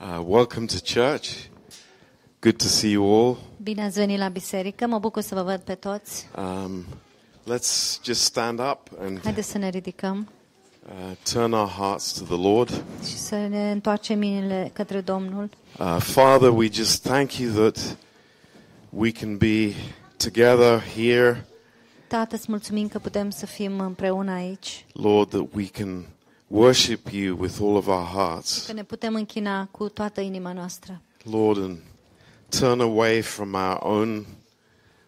[0.00, 1.48] Uh, welcome to church.
[2.40, 3.36] Good to see you all.
[3.62, 6.28] Bine ați venit la biserică, mă bucur să vă văd pe toți.
[6.36, 6.84] Um,
[7.54, 10.28] let's just stand up and Haideți să ne ridicăm
[10.88, 12.84] uh, turn our hearts to the Lord.
[13.06, 15.50] și să ne întoarcem inimile către Domnul.
[15.78, 17.96] Uh, Father, we just thank you that
[18.90, 19.72] we can be
[20.16, 21.46] together here,
[22.08, 26.04] Tată, îți mulțumim că putem să fim împreună aici, Lord, that we can
[26.48, 31.00] worship you with all of our hearts, că ne putem închina cu toată inima noastră.
[31.30, 31.78] Lord, and
[32.48, 34.26] turn away from our own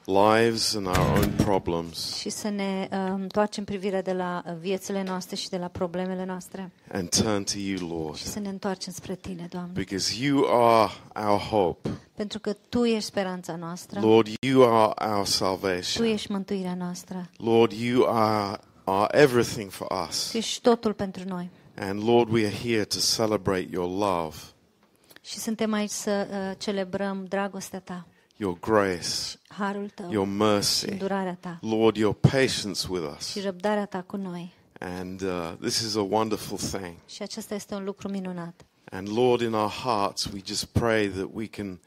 [0.04, 2.16] lives and our own problems.
[2.16, 6.24] Și să ne uh, întoarcem privirea de la uh, viețile noastre și de la problemele
[6.24, 6.70] noastre.
[6.92, 9.70] And turn to you, Lord, și să ne întoarcem spre Tine, Doamne.
[9.74, 10.90] because you are
[11.26, 11.88] our hope.
[12.14, 16.04] Pentru că Tu ești speranța noastră, Lord, you are our Tu salvation.
[16.06, 20.30] ești mântuirea noastră, Lord, you are, are everything for us.
[20.30, 21.50] Tu ești totul pentru noi.
[21.78, 24.36] And Lord, we are here to celebrate your love,
[25.22, 29.08] Și suntem aici să uh, celebrăm dragostea Ta, your grace,
[29.48, 30.88] harul Tău your și mercy.
[30.90, 33.26] îndurarea Ta Lord, your patience with us.
[33.30, 34.52] și răbdarea Ta cu noi.
[34.80, 36.94] And uh, this is a wonderful thing.
[37.08, 38.64] Și acesta este un lucru minunat.
[38.90, 41.80] And Lord, in our hearts, we just pray that we can,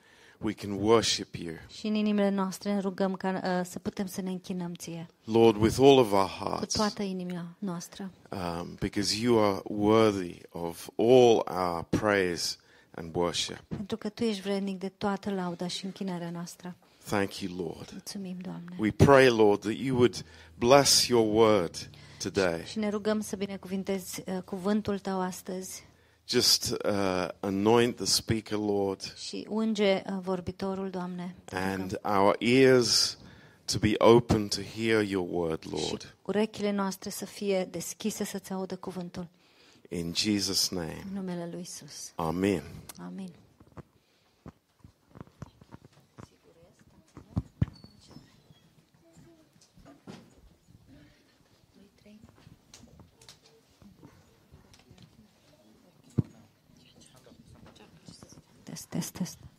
[0.44, 1.54] we can worship you.
[1.78, 5.62] Și în inimile noastre ne rugăm ca uh, să putem să ne închinăm Ție Lord,
[5.62, 8.12] with all of our cu hearts, toată inima noastră.
[8.32, 12.56] um, because you are worthy of all our praise
[12.96, 13.62] and worship.
[13.68, 16.76] Pentru că Tu ești vrednic de toată lauda și închinarea noastră.
[17.06, 17.90] Thank you, Lord.
[17.92, 18.76] Mulțumim, Doamne.
[18.80, 20.26] We pray, Lord, that you would
[20.58, 21.90] bless your word
[22.24, 22.62] today.
[22.66, 25.84] Și ne rugăm să binecuvintezi uh, cuvântul Tău astăzi
[26.28, 31.36] Just uh, anoint the speaker, Lord, și unge uh, vorbitorul, Doamne.
[31.46, 31.72] Te rugăm.
[31.82, 33.18] and our ears
[33.66, 36.16] to be open to hear your word, Și Lord.
[36.22, 39.28] urechile noastre să fie deschise să-ți audă cuvântul.
[39.90, 41.04] In Jesus' name.
[41.10, 42.12] În numele Lui Isus.
[42.16, 42.64] Amen.
[58.94, 59.02] Amin.
[59.02, 59.40] Test, test, test.
[59.40, 59.53] Pe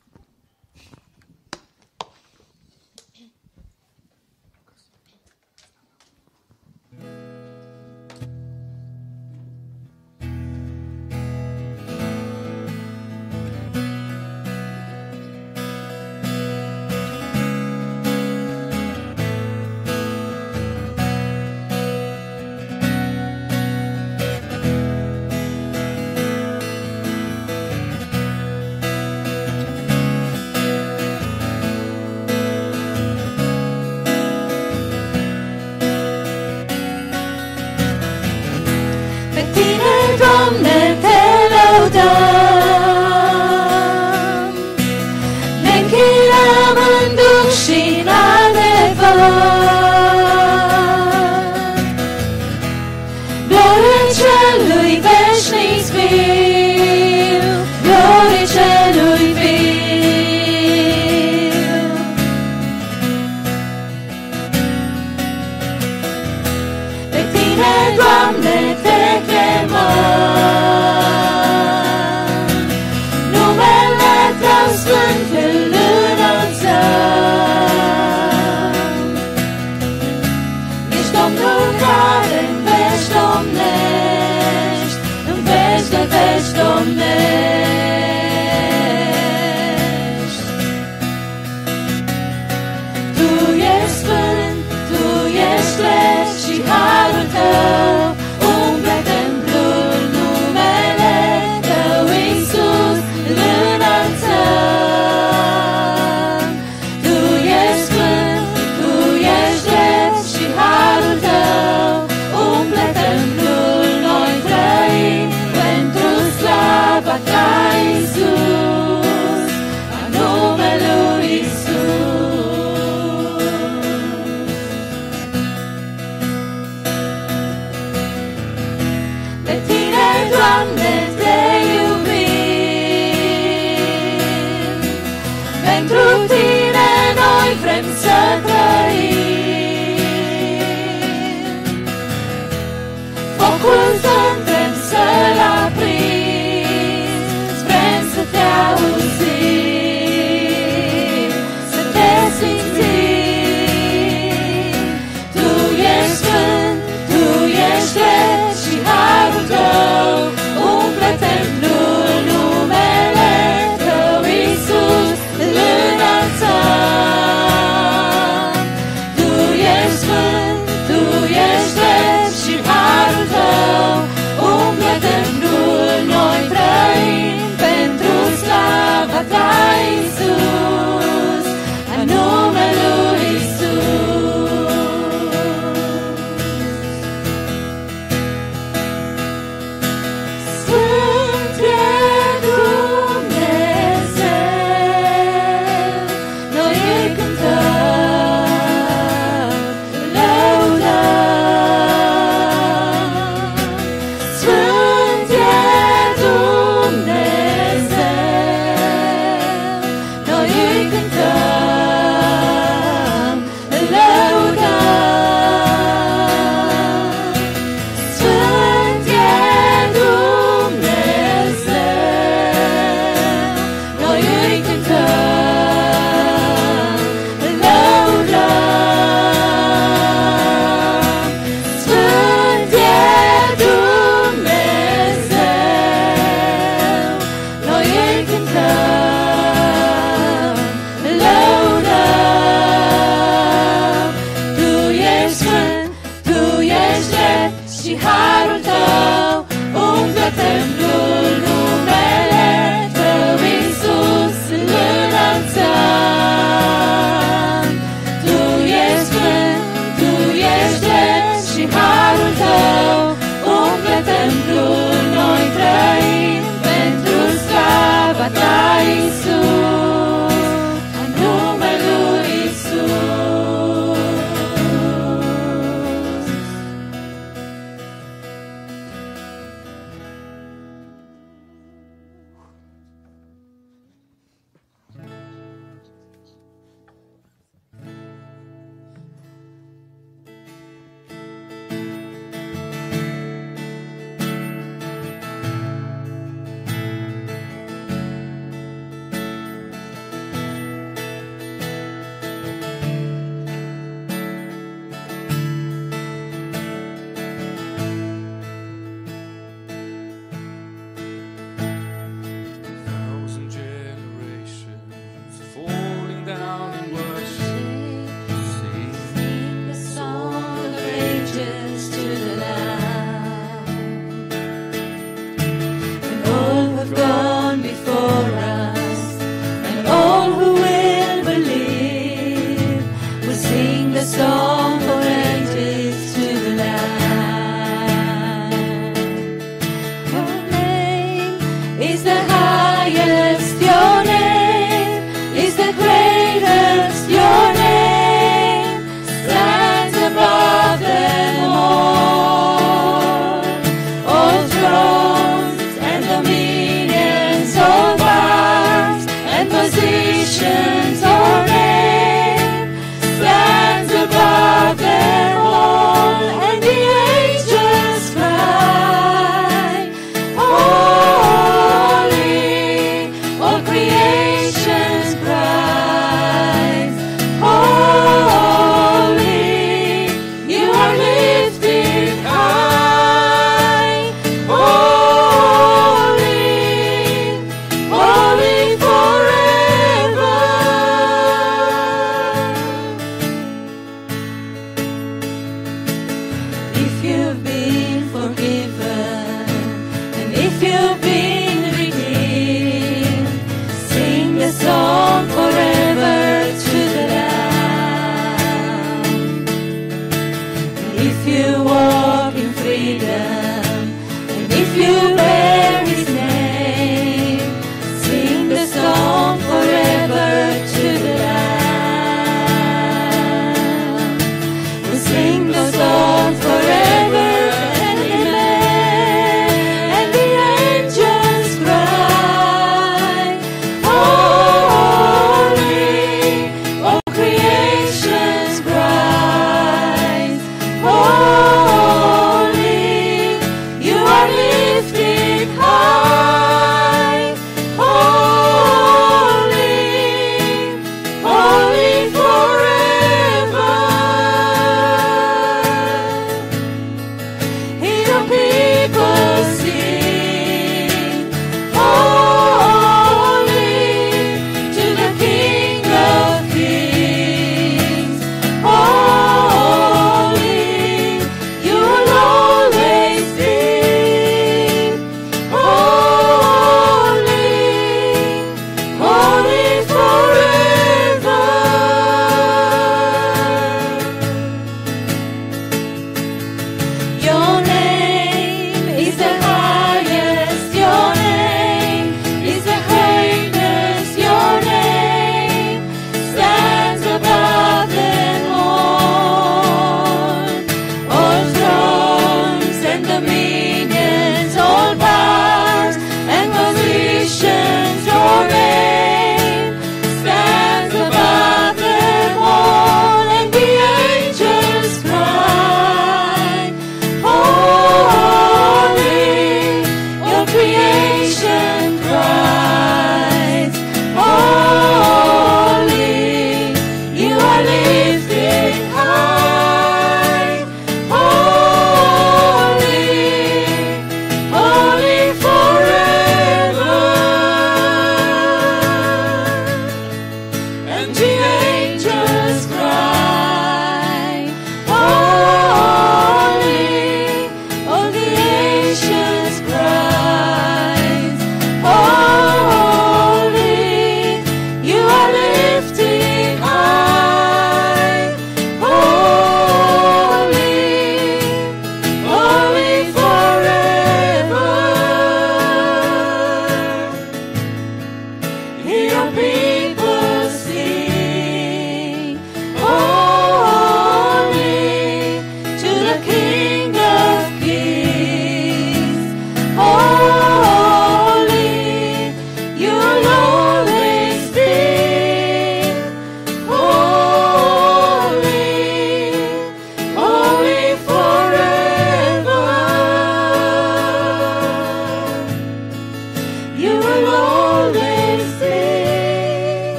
[334.05, 334.64] sing the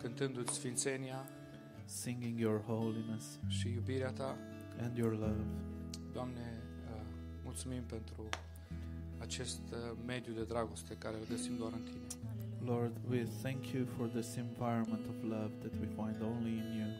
[0.00, 1.28] cântându-ți sfințenia
[1.84, 4.36] singing your holiness și iubirea ta
[4.82, 5.44] and your love.
[6.12, 7.02] Doamne, uh,
[7.44, 8.28] mulțumim pentru
[9.18, 12.06] acest uh, mediu de dragoste care îl găsim doar în tine.
[12.64, 16.90] Lord, we thank you for this environment of love that we find only in you.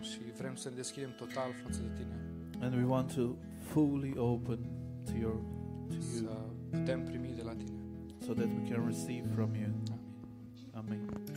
[0.00, 2.16] Și vrem să ne deschidem total față de tine.
[2.64, 4.58] And we want to fully open
[5.04, 5.36] to your
[5.88, 6.02] to you.
[6.02, 6.36] Să
[6.70, 7.78] putem primi de la tine.
[8.24, 9.70] So that we can receive from you.
[10.72, 10.98] Amen.
[11.08, 11.33] Amen.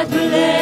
[0.00, 0.59] that believe.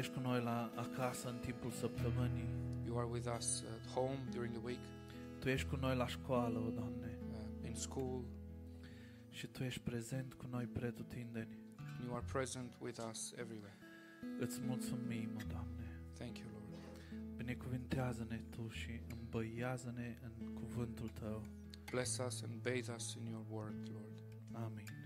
[0.00, 2.48] ești cu noi la acasă în timpul săptămânii.
[2.86, 4.84] You are with us at home during the week.
[5.38, 7.18] Tu ești cu noi la școală, o Doamne.
[7.30, 8.24] Uh, in school.
[9.30, 11.58] Și tu ești prezent cu noi pretutindeni.
[12.04, 13.76] You are present with us everywhere.
[14.38, 16.00] Îți mulțumim, o Doamne.
[16.12, 17.36] Thank you, Lord.
[17.36, 21.42] Binecuvintează-ne tu și îmbăiază-ne în cuvântul tău.
[21.90, 24.22] Bless us and bathe us in your word, Lord.
[24.52, 24.99] Amen.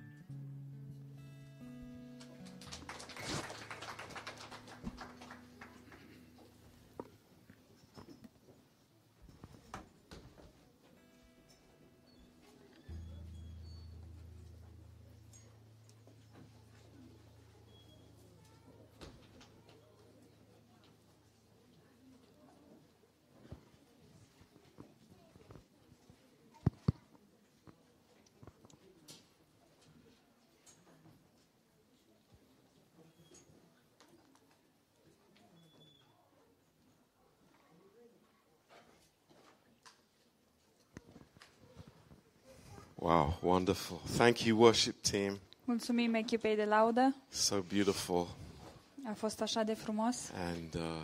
[43.05, 44.01] Wow, wonderful.
[44.17, 45.41] Thank you, worship team.
[45.65, 47.17] Mulțumim echipei de laudă.
[47.29, 48.37] So beautiful.
[49.05, 50.31] A fost așa de frumos.
[50.35, 51.03] And uh,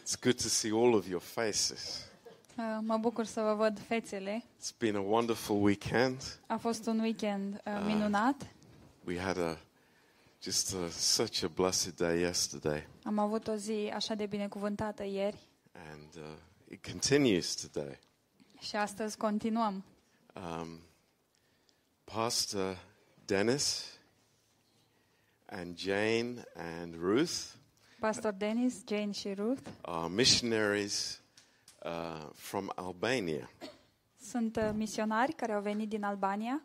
[0.00, 2.08] it's good to see all of your faces.
[2.56, 4.44] Uh, mă bucur să vă văd fețele.
[4.60, 6.38] It's been a wonderful weekend.
[6.46, 8.46] A fost un weekend uh, uh minunat.
[9.04, 9.58] We had a
[10.42, 12.86] just a, such a blessed day yesterday.
[13.02, 15.38] Am avut o zi așa de binecuvântată ieri.
[15.90, 16.22] And uh,
[16.68, 17.98] it continues today.
[18.60, 19.84] Și astăzi continuăm.
[20.38, 20.80] Um,
[22.04, 22.76] Pastor
[23.26, 23.98] Dennis
[25.46, 27.56] and Jane and Ruth
[28.00, 31.20] Pastor Dennis, Jane și Ruth are missionaries
[31.84, 33.50] uh, from Albania,
[34.20, 36.62] sunt uh, misionari care au venit din Albania.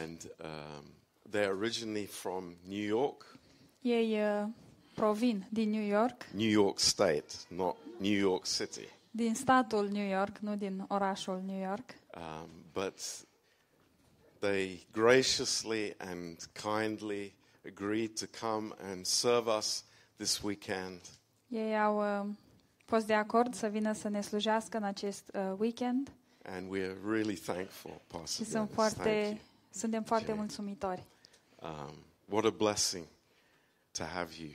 [0.00, 0.84] and um,
[1.30, 3.38] they're originally from New York,
[3.82, 4.48] Ei uh,
[4.94, 8.88] provin din New York, New York State, not New York City.
[9.10, 11.94] din statul New York, nu din orașul New York.
[12.16, 13.24] Um, but
[14.38, 17.34] they graciously and kindly
[17.66, 19.84] agreed to come and serve us
[20.16, 21.00] this weekend.
[21.48, 22.28] Ei au uh,
[22.84, 26.12] fost de acord să vină să ne slujească în acest uh, weekend
[26.44, 28.44] And we're really thankful, Pastor.
[28.46, 30.38] și sunt foarte, suntem foarte Jane.
[30.38, 31.02] mulțumitori.
[31.60, 31.94] Um,
[32.28, 33.06] what a blessing
[33.90, 34.50] to have you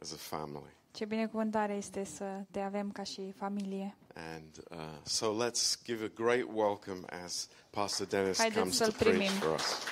[0.00, 0.76] as a family.
[0.98, 3.96] Ce binecuvântare este să te avem ca și familie.
[4.14, 9.30] And uh, so let's give a great welcome as Pastor Dennis Haideți comes to preach
[9.30, 9.84] for us.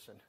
[0.00, 0.20] Person.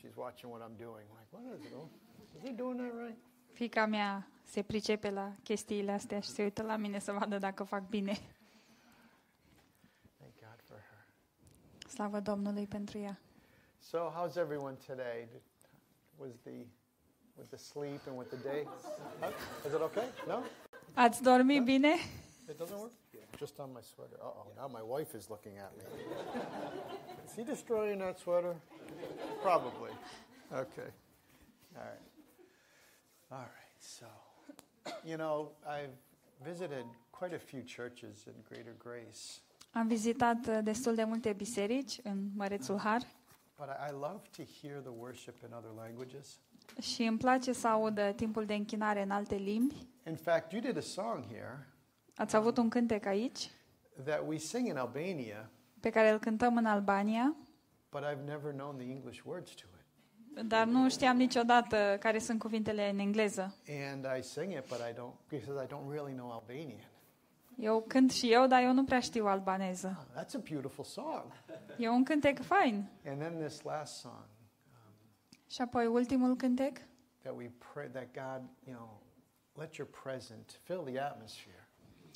[0.00, 1.04] She's watching what I'm doing.
[1.18, 1.72] Like, what is it?
[1.76, 1.88] Oh,
[2.36, 3.16] is he doing that right?
[3.52, 7.64] Fica mea se pricepe la chestiile astea și se uită la mine să vadă dacă
[7.64, 8.12] fac bine.
[10.18, 11.06] Thank God for her.
[11.88, 13.18] Slavă Domnului pentru ea.
[13.78, 15.28] So, how's everyone today?
[16.16, 16.66] Was the
[17.36, 18.66] with the sleep and with the day?
[19.66, 20.08] Is it okay?
[20.26, 20.42] No,
[20.94, 21.94] Ați dormit bine?
[22.48, 22.92] it doesn't work.
[23.38, 24.16] Just on my sweater.
[24.20, 25.82] Uh oh, now my wife is looking at me.
[27.26, 28.56] Is he destroying that sweater?
[29.50, 29.92] Probably.
[30.52, 30.90] Okay.
[31.76, 32.04] All right.
[33.28, 33.78] All right.
[33.78, 34.06] So,
[35.04, 35.96] you know, I've
[36.50, 39.40] visited quite a few churches in Greater Grace.
[39.72, 43.00] Am vizitat uh, destul de multe biserici în Mărețul Har
[43.56, 46.38] But I I love to hear the worship in other languages.
[46.80, 49.74] și îmi place să aud uh, timpul de închinare în alte limbi.
[50.06, 51.68] In fact, you did a song here
[52.16, 53.50] Ați avut un cântec aici
[54.04, 57.34] that we sing in Albania, pe care îl cântăm în Albania,
[57.94, 60.48] but I've never known the English words to it.
[60.48, 63.56] dar nu știam niciodată care sunt cuvintele în engleză.
[63.90, 66.88] And I sing it, but I don't because I don't really know Albanian.
[67.56, 69.96] Eu cânt și eu, dar eu nu prea știu albaneză.
[69.98, 71.24] Oh, that's a beautiful song.
[71.78, 72.90] E un cântec fain.
[73.06, 74.24] And then this last song
[75.46, 76.78] Și apoi ultimul cântec,
[77.22, 79.02] that we pray that God, you know,
[79.52, 81.63] let your present fill the atmosphere.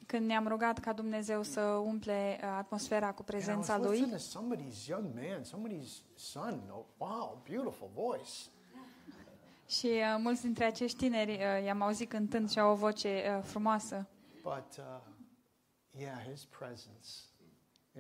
[0.09, 3.99] Când ne-am rugat ca Dumnezeu să umple uh, atmosfera cu And I was prezența Lui.
[3.99, 6.62] listening to somebody's young man, somebody's son.
[6.71, 8.33] Oh, wow, beautiful voice.
[9.66, 13.42] Și uh, mulți dintre acești tineri uh, i-am auzit cântând și au o voce uh,
[13.42, 14.07] frumoasă.
[14.42, 14.85] But uh,
[15.90, 17.09] yeah, his presence,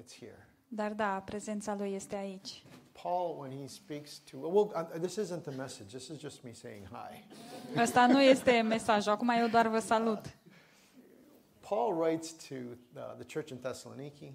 [0.00, 0.48] it's here.
[0.68, 2.62] Dar da, prezența Lui este aici.
[3.02, 5.96] Paul, when he speaks to, well, uh, this isn't the message.
[5.96, 7.24] This is just me saying hi.
[7.76, 10.36] Ăsta nu este mesajul, acum eu doar vă salut.
[11.68, 12.54] Paul writes to
[12.94, 14.32] the, the church in Thessaloniki,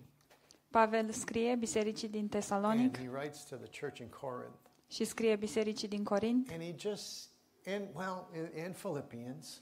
[0.69, 5.35] Pavel scrie bisericii din and Tesalonic he writes to the church in Corinth, și scrie
[5.35, 7.29] bisericii din Corint and he just,
[7.65, 9.61] and well, in, in Philippians,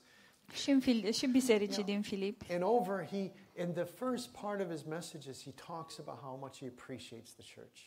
[0.53, 2.41] și, în Fil- și bisericii din Filip.
[2.49, 3.31] and over he,
[3.61, 7.45] in the first part of his messages, he talks about how much he appreciates the
[7.55, 7.77] church.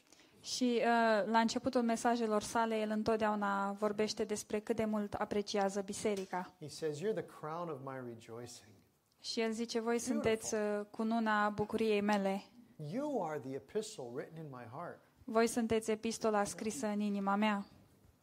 [0.41, 0.83] Și uh,
[1.31, 6.53] la începutul mesajelor sale, el întotdeauna vorbește despre cât de mult apreciază biserica.
[6.61, 8.74] He says, "You're the crown of my rejoicing.
[9.25, 12.43] Și el zice, voi sunteți uh, cununa bucuriei mele.
[12.93, 15.01] You are the epistle written in my heart.
[15.25, 17.67] Voi sunteți epistola scrisă în inima mea.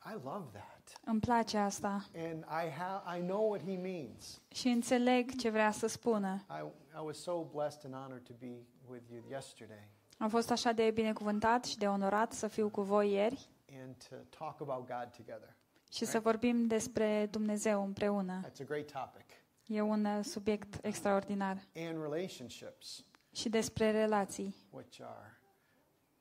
[0.05, 4.41] I love that, Îmi place asta and I have, I know what he means.
[4.47, 6.45] și înțeleg ce vrea să spună.
[6.49, 6.63] I,
[6.97, 8.51] I was so blessed and honored to be
[8.87, 9.87] with you yesterday
[10.17, 13.49] Am fost așa de binecuvântat și de onorat să fiu cu voi ieri
[13.83, 15.55] and to talk about God together.
[15.91, 18.41] și să vorbim despre Dumnezeu împreună.
[18.47, 19.25] That's a great topic.
[19.71, 21.57] E un uh, subiect extraordinar.
[21.75, 25.39] And relationships, Și despre relații, which are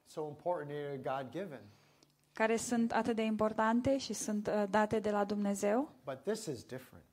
[0.07, 1.63] so important, they're God given.
[2.33, 6.65] care sunt atât de importante și sunt uh, date de la Dumnezeu, But this is
[6.65, 7.05] different.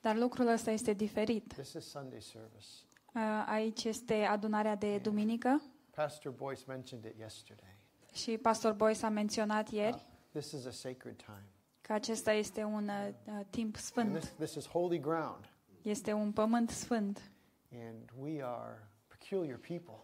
[0.00, 1.52] dar lucrul ăsta este diferit.
[1.52, 2.66] This is Sunday service.
[3.14, 5.62] Uh, Aici este adunarea de duminică
[5.94, 7.76] Pastor Boyce mentioned it yesterday.
[8.12, 11.44] și Pastor Boyce a menționat ieri This is a sacred time.
[11.80, 15.52] că acesta este un uh, uh, timp And sfânt, this, this is holy ground.
[15.88, 17.30] Este un pământ sfânt
[17.72, 20.00] And we are peculiar people.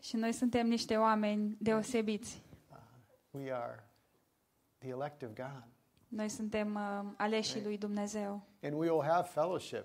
[0.00, 2.42] și noi suntem niște oameni deosebiți.
[3.30, 3.84] We are
[4.78, 5.64] the elect of God.
[6.08, 9.84] Noi suntem uh, aleșii lui Dumnezeu And we will have fellowship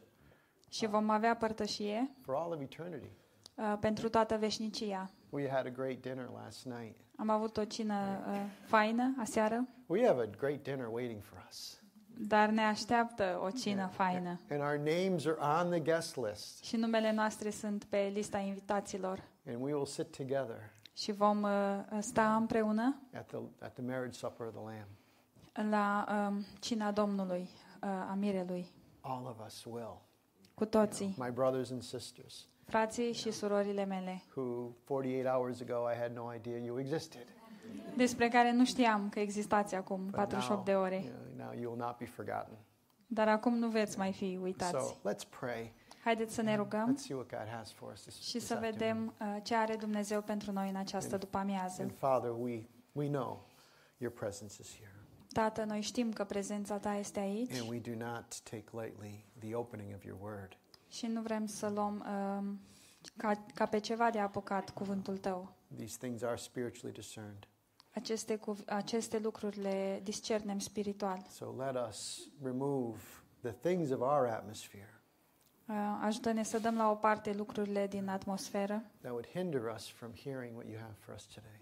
[0.70, 3.10] și vom avea părtășie for all of eternity.
[3.56, 5.10] uh, pentru toată veșnicia.
[5.30, 6.98] We had a great dinner last night.
[7.16, 11.83] Am avut o cină uh, faină aseară, We have a great dinner waiting for us.
[12.18, 14.40] Dar ne așteaptă o cină faină.
[14.50, 16.64] And our names are on the guest list.
[16.64, 19.24] Și numele noastre sunt pe lista invitaților.
[19.48, 21.50] And we will sit together Și vom uh,
[22.00, 24.88] sta împreună at the, at the marriage supper of the Lamb.
[25.72, 27.50] la um, cina Domnului,
[27.84, 28.72] uh, a Mirelui,
[29.02, 29.98] All of us will.
[30.54, 35.96] cu toții, My brothers and sisters, frații și surorile mele, who 48 hours ago I
[36.00, 37.26] had no idea you existed.
[37.96, 41.12] despre care nu știam că existați acum But 48 de now, ore.
[41.44, 42.58] You know, now you will not be forgotten.
[43.08, 44.96] Dar acum nu veți mai fi So uitați.
[44.96, 45.74] let's pray.
[46.04, 48.54] Haideți să ne rugăm Let's see what God has for us this, și this să
[48.54, 48.80] afternoon.
[48.80, 51.82] vedem uh, ce are Dumnezeu pentru noi în această după-amiază.
[51.82, 53.48] And Father, we, we know
[53.98, 54.92] your presence is here.
[55.34, 59.56] Tată, noi știm că prezența Ta este aici And we do not take lightly the
[59.56, 60.58] opening of your word.
[60.90, 62.06] și nu vrem să luăm
[62.40, 62.60] um,
[63.18, 65.54] ca, ca pe ceva de apucat cuvântul Tău.
[65.78, 67.48] These things are spiritually discerned.
[67.94, 71.26] Aceste, cuv- aceste lucruri le discernem spiritual.
[71.30, 72.98] So let us remove
[73.42, 74.88] the things of our atmosphere
[75.68, 80.12] Uh, Ajută-ne să dăm la o parte lucrurile din atmosferă that would hinder us from
[80.24, 81.60] hearing what you have for us today.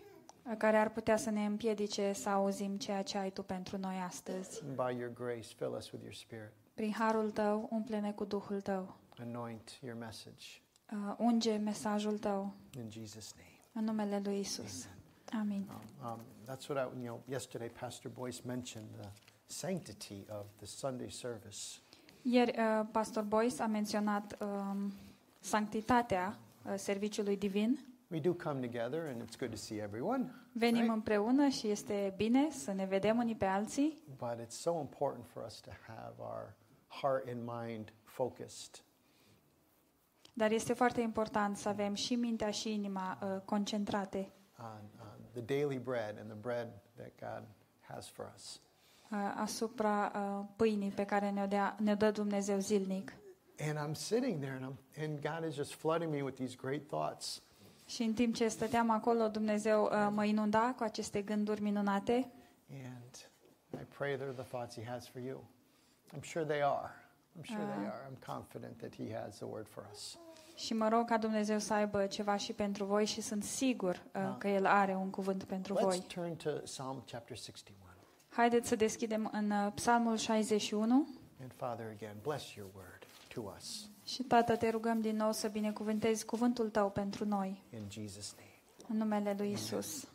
[0.51, 3.95] uh, care ar putea să ne împiedice să auzim ceea ce ai Tu pentru noi
[4.05, 4.63] astăzi.
[4.63, 6.51] And by your grace, fill us with your spirit.
[6.73, 8.95] Prin harul Tău, umple-ne cu Duhul Tău.
[9.19, 10.45] Anoint your message
[10.91, 13.59] Uh, Unge mesajul Tău in Jesus' name.
[13.71, 14.87] în numele Lui Isus.
[15.39, 15.67] Amin.
[16.03, 19.07] Um, um, that's what I, you know, yesterday Pastor Boyce mentioned the
[19.45, 21.79] sanctity of the Sunday service.
[22.21, 24.93] Ieri, uh, Pastor Boyce a menționat um,
[25.39, 27.79] sanctitatea uh, serviciului divin.
[28.11, 30.33] We do come together, and it's good to see everyone.
[30.51, 30.95] Venim Right.
[30.95, 35.43] împreună și este bine să ne vedem unii pe alții, But it's so important for
[35.45, 36.53] us to have our
[36.87, 38.83] heart and mind focused
[40.33, 45.00] dar este foarte important să avem și mintea și inima uh, concentrate on, on
[45.33, 46.67] the daily bread and the bread
[46.97, 47.43] that God
[47.79, 48.59] has for us.
[49.35, 53.13] asupra uh, pâinii pe care ne-o, dea, ne dă Dumnezeu zilnic.
[53.59, 56.87] And I'm sitting there, and, I'm, and God is just flooding me with these great
[56.87, 57.41] thoughts.
[57.85, 62.31] Și în timp ce stăteam acolo, Dumnezeu uh, mă inunda cu aceste gânduri minunate
[62.71, 63.27] And
[63.73, 65.43] I pray they're the thoughts He has for you.
[66.13, 66.91] I'm sure they are.
[67.37, 68.01] I'm sure they are.
[68.07, 70.17] I'm confident that He has the word for us.
[70.55, 74.21] Și mă rog ca Dumnezeu să aibă ceva și pentru voi și sunt sigur uh,
[74.21, 74.35] Ah.
[74.37, 76.03] că El are un cuvânt pentru Let's voi.
[76.13, 77.79] turn to Psalm chapter 61.
[78.29, 81.07] Haideți să deschidem în uh, Psalmul 61
[81.41, 85.47] And Father, again, bless your word to us și Tată, te rugăm din nou să
[85.47, 88.59] binecuvântezi cuvântul Tău pentru noi, in Jesus' name.
[88.87, 90.07] în numele Lui Isus.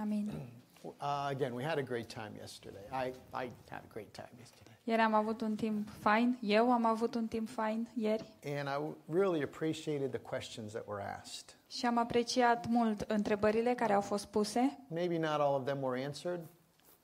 [0.00, 0.32] Amin.
[0.84, 2.82] Uh, again, we had a great time yesterday.
[2.90, 3.08] I,
[3.44, 4.71] I had a great time yesterday.
[4.84, 8.72] Ieri am avut un timp fain, eu am avut un timp fain ieri And I
[8.72, 11.56] w- really appreciated the questions that were asked.
[11.68, 14.78] și am apreciat mult întrebările care au fost puse.
[14.88, 16.40] Maybe not all of them were answered,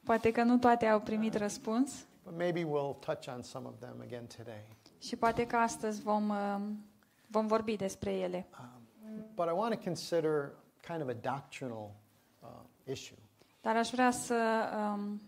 [0.04, 3.94] Poate că nu toate au primit răspuns but maybe we'll touch on some of them
[4.06, 4.62] again today.
[4.98, 6.84] și poate că astăzi vom, um,
[7.26, 8.46] vom vorbi despre ele.
[8.60, 10.50] Um, but I want to consider
[10.86, 11.90] kind of a doctrinal
[12.42, 12.48] uh,
[12.92, 13.16] issue.
[13.60, 15.20] Dar aș vrea să um,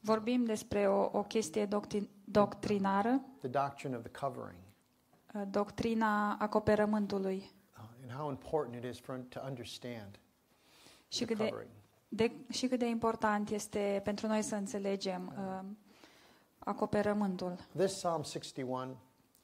[0.00, 4.60] vorbim despre o, o chestie doctrin, doctrinară, the doctrine of the covering.
[5.34, 7.50] Uh, doctrina acoperământului.
[7.78, 10.18] Uh, and how important it is for to understand
[11.08, 11.70] și the cât, de, covering.
[12.08, 15.78] de, și cât de important este pentru noi să înțelegem um,
[16.58, 17.56] acoperământul.
[17.76, 18.96] This Psalm 61,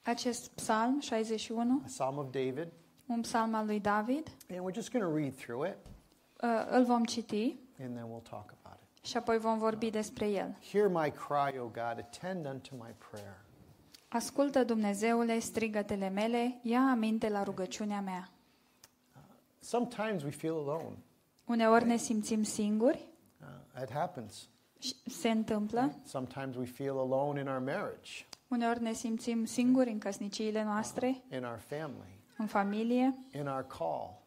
[0.03, 2.67] Acest psalm 61, a Psalm of David,
[3.05, 5.77] un psalm al lui David, and we're just going to read through it.
[6.43, 7.59] Uh, îl vom citi.
[7.79, 8.56] And then we'll talk about it.
[9.07, 10.55] Și apoi vom vorbi despre el.
[10.71, 13.39] Hear my cry, O God, attend unto my prayer.
[14.07, 18.29] Ascultă, Dumnezeule, strigătele mele, ia aminte la rugăciunea mea.
[19.59, 20.97] Sometimes we feel alone.
[21.45, 23.05] Uneori ne simțim singuri,
[23.41, 24.49] Uh, it happens.
[24.79, 25.91] și se întâmplă.
[26.03, 31.43] Sometimes we feel alone in our marriage, Uneori ne simțim singuri în căsniciile noastre, in
[31.43, 34.21] our family, în familie, in our call,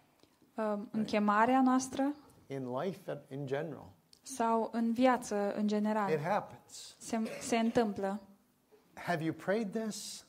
[0.55, 2.15] um, în chemarea noastră
[2.47, 3.89] in life at- in general.
[4.35, 6.19] Sau în viață în It general.
[6.19, 6.95] happens.
[6.99, 8.21] Se, se întâmplă.
[8.95, 10.25] Have you prayed this?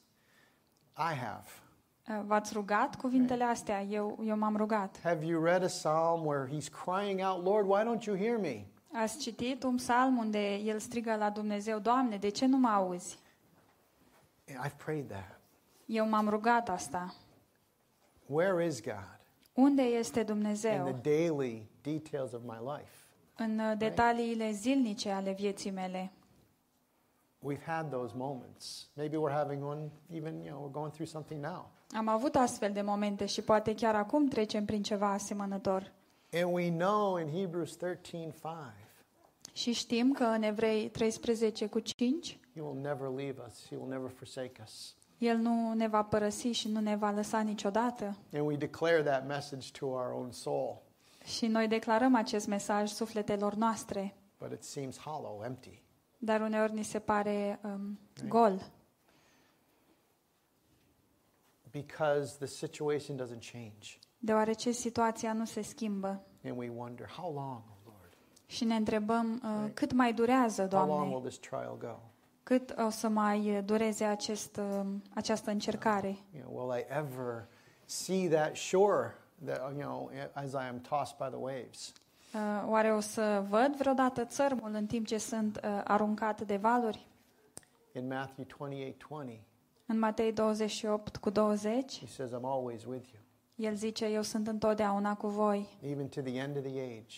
[0.97, 1.43] I have.
[2.09, 3.81] Uh, V-ați rugat cuvintele astea?
[3.81, 4.99] Eu, eu m-am rugat.
[5.03, 8.65] Have you read a psalm where he's crying out, Lord, why don't you hear me?
[8.93, 13.17] Ați citit un psalm unde el strigă la Dumnezeu, Doamne, de ce nu mă auzi?
[14.65, 15.39] I've prayed that.
[15.85, 17.13] Eu m-am rugat asta.
[18.25, 19.19] Where is God
[19.53, 20.99] Unde este in the Dumnezeu?
[21.01, 23.00] daily details of my life?
[23.43, 26.11] În uh, detaliile zilnice ale vieții mele.
[27.39, 28.89] We've had those moments.
[28.93, 31.71] Maybe we're having one, even, you know, we're going through something now.
[31.95, 35.91] Am avut astfel de momente și poate chiar acum trecem prin ceva asemănător.
[36.33, 38.33] And we know in Hebrews 13 5,
[39.53, 43.89] Și știm că în Evrei 13 cu 5, He will never leave us, He will
[43.89, 44.95] never forsake us.
[45.17, 48.17] El nu ne va părăsi și nu ne va lăsa niciodată.
[48.33, 50.81] And we declare that message to our own soul,
[51.24, 55.82] Și noi declarăm acest mesaj sufletelor noastre, but it seems hollow, empty.
[56.17, 58.61] dar uneori ni se pare um, gol,
[61.72, 63.99] because the situation doesn't change.
[64.19, 66.24] deoarece situația nu se schimbă.
[66.43, 68.17] And we wonder, how long, oh Lord?
[68.45, 71.99] Și ne întrebăm uh, cât mai durează, How long Doamne, will this trial go?
[72.43, 76.17] cât o să mai dureze acest, uh, această încercare.
[76.36, 77.47] You know, will I ever
[77.86, 79.15] see that shore
[79.45, 81.93] that, you know, as I am tossed by the waves?
[82.33, 87.07] Uh, Oare o să văd vreodată țărmul în timp ce sunt uh, aruncat de valuri?
[87.93, 89.41] In Matthew 28 20,
[89.85, 93.21] În Matei 28 cu 20, he says, I'm always with you,
[93.69, 97.15] el zice, eu sunt întotdeauna cu voi, even to the end of the age.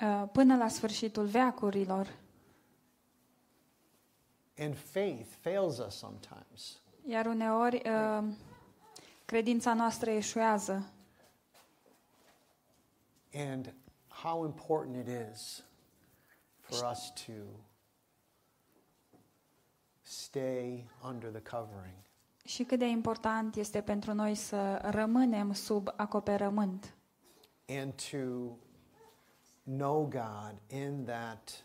[0.00, 2.08] uh, până la sfârșitul veacurilor.
[4.58, 6.80] And faith fails us sometimes.
[7.08, 8.24] Iar uneori uh,
[9.24, 10.86] credința noastră eșuează.
[13.36, 13.74] And
[14.08, 15.64] how important it is
[16.60, 17.32] for us to
[20.02, 21.96] stay under the covering.
[22.44, 26.94] Și cât de important este pentru noi să rămânem sub acoperământ
[27.68, 28.56] and to
[29.62, 31.64] know God in that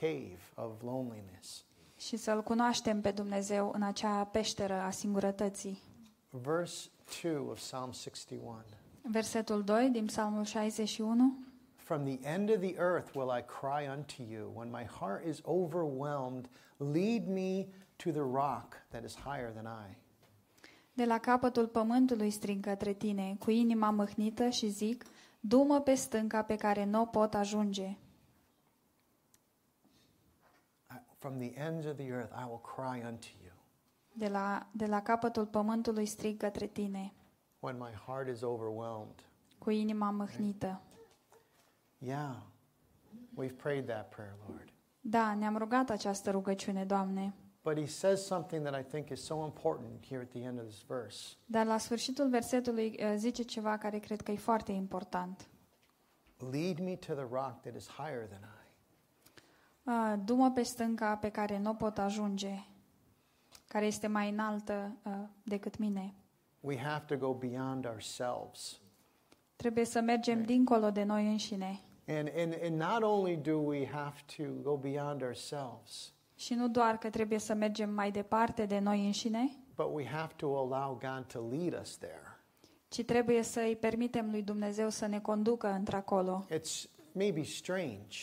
[0.00, 1.64] cave of loneliness.
[1.96, 5.82] și să-L cunoaștem pe Dumnezeu în acea peșteră a singurătății.
[6.30, 6.88] Verse
[7.22, 8.62] 2 of Psalm 61
[9.02, 11.34] Versetul 2 din Psalmul 61.
[11.76, 14.52] From the end of the earth will I cry unto you.
[14.54, 19.96] When my heart is overwhelmed, lead me to the rock that is higher than I.
[20.92, 25.04] De la capătul pământului strig către tine, cu inima mâhnită și zic,
[25.40, 27.86] du-mă pe stânca pe care nu o pot ajunge.
[27.86, 27.96] I-
[31.18, 33.52] From the ends of the earth I will cry unto you.
[34.12, 37.12] De la, de la capătul pământului strig către tine,
[37.60, 39.24] When my heart is overwhelmed.
[39.58, 40.80] cu inima mâhnită.
[41.98, 42.34] Yeah,
[43.38, 44.72] we've prayed that prayer, Lord.
[45.00, 49.44] Da, ne-am rugat această rugăciune, Doamne, But he says something that I think is so
[49.44, 51.36] important here at the end of this verse.
[51.46, 55.48] dar la sfârșitul versetului uh, zice ceva care cred că e foarte important.
[56.50, 58.58] Lead me to the rock that is higher than I.
[59.90, 62.54] Uh, Du-mă pe stânca pe care nu pot ajunge,
[63.68, 66.14] care este mai înaltă uh, decât mine.
[66.60, 68.80] We have to go beyond ourselves.
[69.56, 71.80] Trebuie să mergem dincolo de noi înșine.
[72.08, 76.98] And, and, and not only do we have to go beyond ourselves, Și nu doar
[76.98, 81.24] că trebuie să mergem mai departe de noi înșine, but we have to allow God
[81.26, 82.38] to lead us there.
[82.88, 86.46] ci trebuie să îi permitem lui Dumnezeu să ne conducă într-acolo.
[86.50, 88.16] It's maybe strange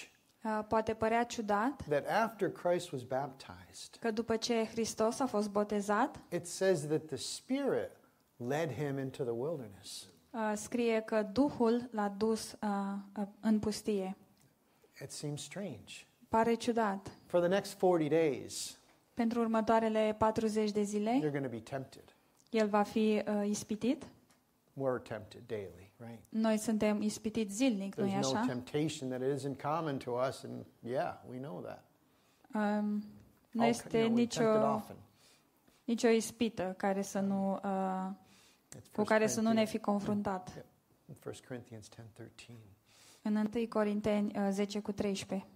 [0.43, 5.49] Uh, Poate părea ciudat that after Christ was baptized, că după ce Hristos a fost
[5.49, 7.89] botezat, it says that the Spirit
[8.37, 10.07] led him into the wilderness.
[10.31, 12.69] uh, scrie că Duhul l-a dus uh,
[13.19, 14.17] uh, în pustie.
[15.01, 15.93] It seems strange.
[16.29, 17.11] Pare ciudat.
[17.25, 18.77] For the next 40 days,
[19.13, 22.15] Pentru următoarele 40 de zile, you're going to be tempted.
[22.51, 24.03] el va fi uh, ispitit.
[24.73, 26.19] We're tempted daily, right?
[26.29, 28.45] Noi suntem ispitiți zilnic, nu-i There's no așa?
[28.47, 31.83] temptation that isn't common to us, and yeah, we know that.
[32.53, 33.03] Um,
[33.51, 34.95] nu All- este you know, we're tempted nicio, often.
[35.83, 38.26] nicio ispită care să nu, uh, It's
[38.91, 40.65] cu 1 care să nu ne Corinthians- fi confruntat.
[41.05, 42.53] in 1 Corinthians 10:13.
[43.21, 45.47] În 1 Corinteni uh, 10 cu 13.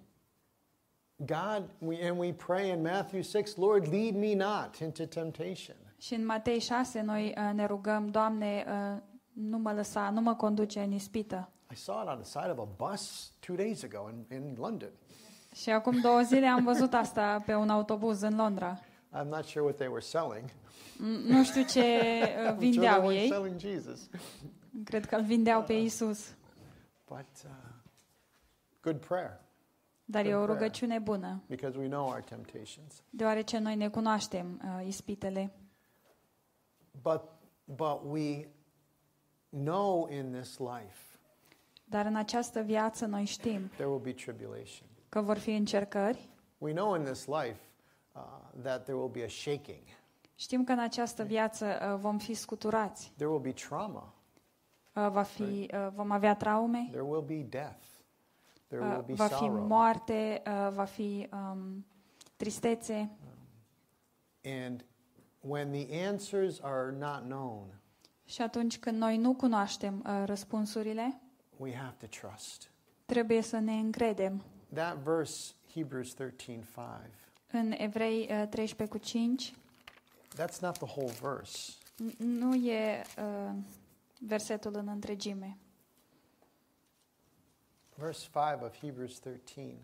[1.16, 5.76] God, we, and we pray in Matthew 6, Lord, lead me not into temptation.
[5.98, 9.02] Și în Matei 6 noi uh, ne rugăm, Doamne, uh,
[9.34, 11.50] nu mă lăsa, nu mă conduce în ispită.
[11.72, 14.90] I saw it on the side of a bus two days ago in, in London.
[15.56, 18.80] Și acum două zile am văzut asta pe un autobuz în Londra.
[19.20, 20.50] I'm not sure what they were selling.
[20.98, 23.28] M- Nu știu ce uh, I'm sure they vindeau weren't ei.
[23.28, 24.10] selling Jesus.
[24.84, 26.34] Cred că îl vindeau pe Isus.
[27.08, 27.52] But uh,
[28.82, 29.40] good prayer
[30.06, 33.04] Dar e o rugăciune bună, because we know our temptations.
[33.10, 35.52] deoarece noi ne cunoaștem uh, ispitele.
[37.02, 37.22] But
[37.66, 38.48] But we
[39.50, 40.98] know in this life
[41.86, 44.88] Dar în această viață noi știm there will be tribulation.
[45.10, 46.30] că vor fi încercări.
[46.58, 47.60] We know in this life
[48.16, 48.22] uh,
[48.64, 49.82] that there will be a shaking.
[50.42, 53.12] Știm că în această viață uh, vom fi scuturați.
[53.16, 54.14] There will be trauma.
[54.94, 57.86] Uh, Va fi, uh, vom avea traume, There will be death.
[58.68, 59.66] There will uh, be va fi sorrow.
[59.66, 61.86] moarte, uh, va fi um,
[62.36, 63.10] tristețe.
[64.44, 64.86] And
[65.40, 67.66] when the answers are not known,
[68.26, 71.22] Și atunci când noi nu cunoaștem uh, răspunsurile,
[71.58, 72.72] we have to trust.
[73.06, 74.44] trebuie să ne încredem.
[74.74, 76.26] That verse, Hebrews 13:5,
[77.52, 79.54] În Evrei uh, 13 cu 5
[80.36, 81.74] that's not the whole verse.
[82.18, 83.54] nu e uh,
[84.20, 85.58] versetul în întregime.
[87.96, 89.76] Verse 5 of Hebrews 13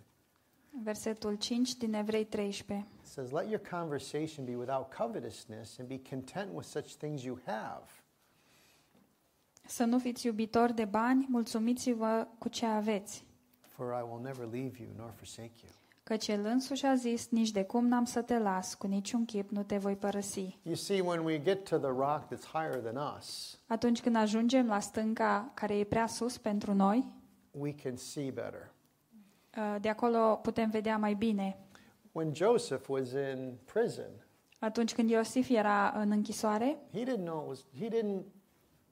[0.84, 2.88] Versetul 5 din Evrei 13.
[3.02, 7.84] says, Let your conversation be without covetousness and be content with such things you have.
[9.66, 13.26] Să nu fiți iubitori de bani, mulțumiți-vă cu ce aveți.
[13.62, 15.72] For I will never leave you nor forsake you.
[16.08, 19.50] Căci el însuși a zis, nici de cum n-am să te las, cu niciun chip
[19.50, 20.58] nu te voi părăsi.
[20.64, 24.68] You see, when we get to the rock that's higher than us, Atunci când ajungem
[24.68, 27.06] la stânca care e prea sus pentru noi,
[27.52, 28.72] we can see better.
[29.58, 31.58] uh, de acolo putem vedea mai bine.
[32.12, 34.26] When Joseph was in prison,
[34.60, 38.24] Atunci când Iosif era în închisoare, he didn't know it was, he didn't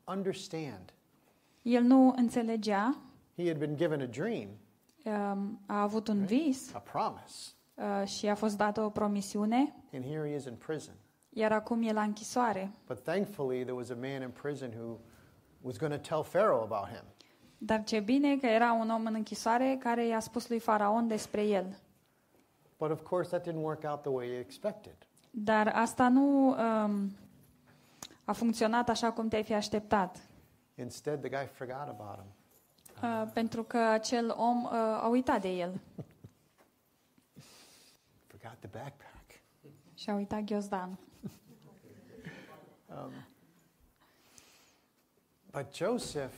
[0.04, 0.94] understand.
[1.62, 2.98] el nu înțelegea,
[3.38, 4.48] He had been given a dream,
[5.06, 10.04] um, a avut un vis a promise, uh, și a fost dată o promisiune, and
[10.06, 10.94] here he is in prison.
[11.30, 12.72] iar acum e la închisoare.
[12.88, 14.98] But thankfully, there was a man in prison who
[15.62, 17.04] was going to tell Pharaoh about him.
[17.58, 21.42] Dar ce bine că era un om în închisoare care i-a spus lui Faraon despre
[21.42, 21.80] el.
[22.78, 24.96] But of course, that didn't work out the way he expected.
[25.32, 27.12] Dar asta nu um,
[28.24, 30.30] a funcționat așa cum te-ai fi așteptat.
[30.76, 32.26] Instead, the guy forgot about him.
[33.04, 35.80] Uh, pentru că acel om uh, a uitat de el
[38.28, 39.42] Forgot the backpack.
[39.96, 41.00] și a uitat ghiozdan.
[42.90, 43.12] Um,
[45.52, 46.34] but Joseph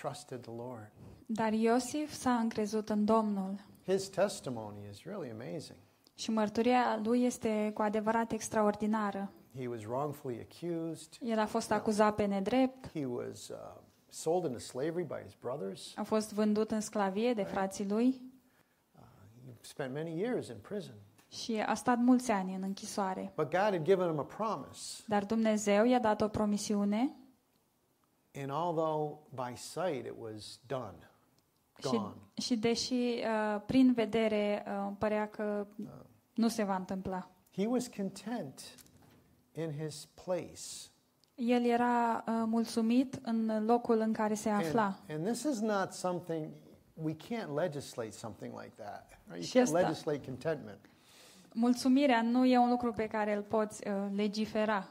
[0.00, 0.90] trusted the Lord.
[1.26, 5.78] Dar Iosif s-a încrezut în Domnul His testimony is really amazing.
[6.14, 9.30] și mărturia lui este cu adevărat extraordinară.
[9.58, 11.08] He was wrongfully accused.
[11.20, 13.56] El a fost acuzat pe nedrept, He was uh,
[14.12, 15.92] sold into slavery by his brothers.
[15.96, 18.20] a fost vândut în sclavie de frații lui
[18.94, 19.02] Uh,
[19.46, 20.94] he spent many years in prison.
[21.28, 23.32] și a stat mulți ani în închisoare.
[23.36, 25.02] But God had given him a promise.
[25.06, 27.16] Dar Dumnezeu i-a dat o promisiune
[28.34, 31.10] And although by sight it was done,
[31.78, 35.66] și, gone, și deși uh, prin vedere uh, părea că
[36.34, 38.60] nu se va întâmpla, he was content
[39.52, 40.90] in his place.
[41.34, 44.98] El era uh, mulțumit în locul în care se And, afla.
[45.08, 46.48] and this is not something,
[47.02, 49.18] we can't legislate something like that.
[49.28, 49.44] Right?
[49.44, 50.78] Și You can't asta- legislate contentment.
[51.54, 54.88] Mulțumirea nu e un lucru pe care îl poți uh, legifera,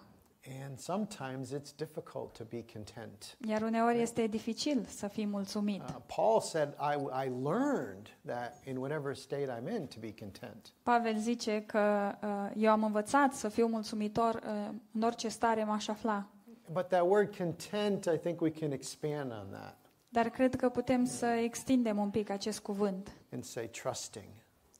[0.61, 3.37] And sometimes it's difficult to be content.
[3.47, 5.81] iar uneori este dificil să fii mulțumit.
[5.81, 10.73] Uh, Paul said, I, I learned that in whatever state I'm in to be content.
[10.83, 15.87] Pavel zice că uh, eu am învățat să fiu mulțumitor uh, în orice stare m-aș
[15.87, 16.27] afla.
[16.71, 19.75] But that word content, I think we can expand on that
[20.09, 24.29] Dar cred că putem să extindem un pic acest cuvânt and say trusting,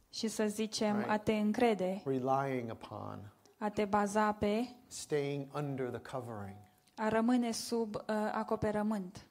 [0.10, 1.10] și să zicem Right.
[1.10, 3.34] a te încrede, relying upon,
[3.64, 6.56] a te baza pe, staying under the covering.
[6.96, 8.02] a rămâne sub uh,
[8.32, 9.26] acoperământ.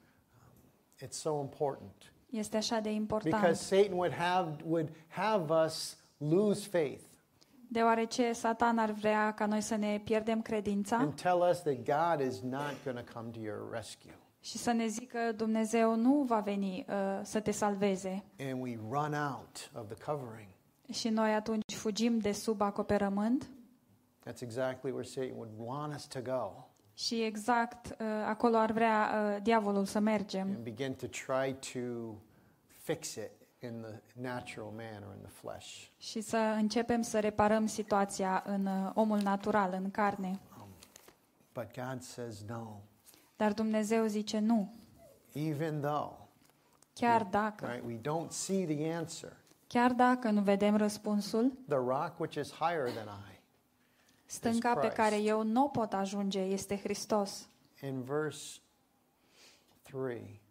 [1.05, 3.33] It's so important Este așa de important.
[3.35, 7.01] because Satan would have, would have us lose faith
[7.67, 12.27] Deoarece Satan ar vrea ca noi să ne pierdem credința and tell us that God
[12.27, 14.11] is not going to come to your rescue.
[14.39, 18.23] și să ne zică Dumnezeu nu va veni uh, să te salveze.
[18.39, 20.47] And we run out of the covering.
[20.91, 23.49] Și noi atunci fugim de sub acoperământ
[24.25, 29.11] That's exactly where Satan would want us to go și exact uh, acolo ar vrea
[29.13, 32.13] uh, diavolul să mergem and begin to try to
[32.67, 35.87] fix it in the natural man or in the flesh.
[35.97, 40.39] și să începem să reparăm situația în uh, omul natural, în carne.
[41.53, 42.67] But God says no.
[43.35, 44.73] Dar Dumnezeu zice nu.
[45.33, 46.19] Even though
[46.93, 52.19] Chiar dacă, right, we don't see the answer, chiar dacă nu vedem răspunsul, the rock
[52.19, 53.30] which is higher than I.
[54.31, 54.95] stânca pe Christ.
[54.95, 57.49] care eu nu pot ajunge este Hristos.
[57.81, 58.59] In verse
[59.81, 60.41] 3,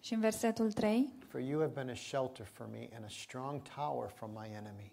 [0.00, 3.62] Și în versetul 3, for you have been a shelter for me and a strong
[3.76, 4.92] tower from my enemy.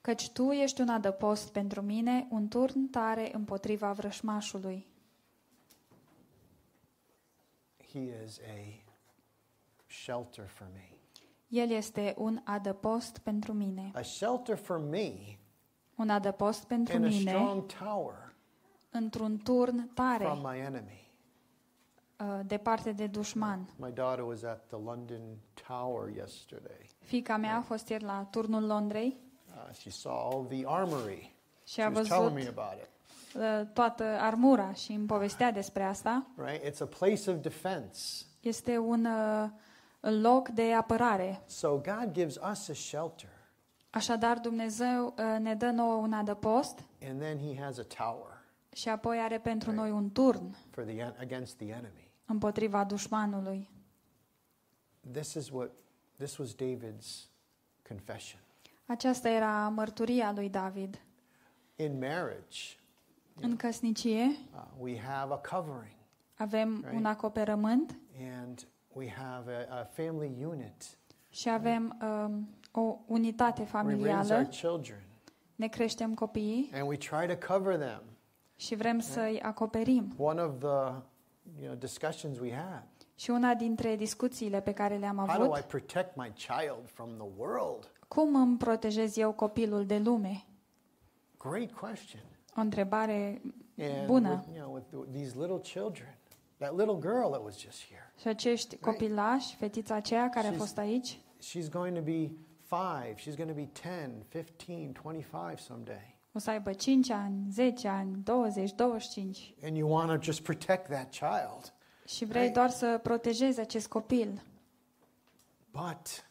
[0.00, 4.86] căci tu ești un adăpost pentru mine, un turn tare împotriva vrășmașului.
[7.92, 8.82] He is a
[9.86, 10.88] shelter for me.
[11.48, 13.90] El este un adăpost pentru mine.
[13.94, 15.38] A shelter for me
[16.00, 18.32] Un adăpost pentru in a mine strong tower
[18.90, 21.10] într-un turn tare, from my enemy.
[22.20, 23.68] uh, departe de dușman.
[23.76, 25.20] My daughter was at the London
[25.68, 26.90] Tower yesterday.
[26.98, 29.16] Fica mea a fost ieri la turnul Londrei
[29.68, 31.34] Uh, she saw all the armory.
[31.64, 32.88] și She a was telling văzut me about it.
[33.40, 36.26] uh, toată armura și îmi povestea despre asta.
[36.36, 36.64] Right?
[36.64, 38.24] It's a place of defense.
[38.40, 39.48] Este un uh,
[40.20, 41.42] loc de apărare.
[41.46, 43.28] So God gives us a shelter,
[43.90, 48.38] Așadar, Dumnezeu uh, ne dă nouă un adăpost and then He has a tower
[48.72, 52.10] și apoi are pentru noi un turn for the en- against the enemy.
[52.26, 53.70] împotriva dușmanului.
[55.12, 55.70] This is what
[56.16, 57.28] this was David's
[57.88, 58.40] confession.
[58.86, 61.00] Aceasta era mărturia lui David.
[61.76, 62.58] In marriage,
[63.40, 65.96] În căsnicie uh, we have a covering,
[66.34, 66.92] avem Right.
[66.98, 67.98] un acoperământ
[68.36, 70.98] and we have a, a family unit.
[71.28, 74.44] și avem um, o unitate We raise our familială.
[74.44, 75.02] children,
[75.54, 78.02] Ne creștem copiii and we try to cover them.
[78.56, 80.14] și vrem să-i acoperim.
[80.18, 80.92] One of the
[81.58, 85.46] you know discussions we had: Și una dintre discuțiile pe care le-am How do I
[85.46, 87.92] avut, protect my child from the world?
[88.08, 90.44] cum îmi protejez eu copilul de lume?
[91.38, 92.22] Great question.
[92.56, 93.40] O întrebare
[93.78, 94.28] And bună.
[94.30, 96.14] with, you know, with these little children,
[96.56, 100.56] that little girl that was just here, Și acești copilași, fetița aceea care a She's-
[100.56, 102.30] fost aici, she's going to be
[102.70, 103.14] five.
[103.20, 106.18] She's going to be 10, 15, 25 someday.
[106.32, 110.88] o să aibă 5 ani, 10 ani, 20, 25 And you want to just protect
[110.90, 111.72] that child.
[112.06, 112.54] și vrei Right.
[112.54, 114.42] doar să protejezi acest copil.
[115.70, 116.24] But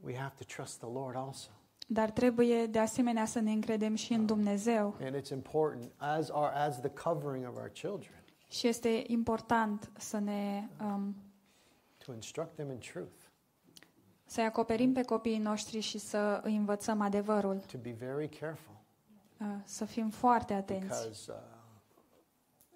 [0.00, 1.48] we have to trust the Lord also.
[1.86, 4.96] Dar trebuie de asemenea să ne încredem și în Dumnezeu.
[5.00, 10.18] And it's important as our as the covering of our children Și este important să
[10.18, 11.16] ne um,
[12.04, 13.21] to instruct them in truth,
[14.32, 18.74] să-i acoperim pe copiii noștri și să îi învățăm adevărul, to be very careful
[19.40, 20.86] uh, să fim foarte atenți.
[20.86, 21.36] because uh,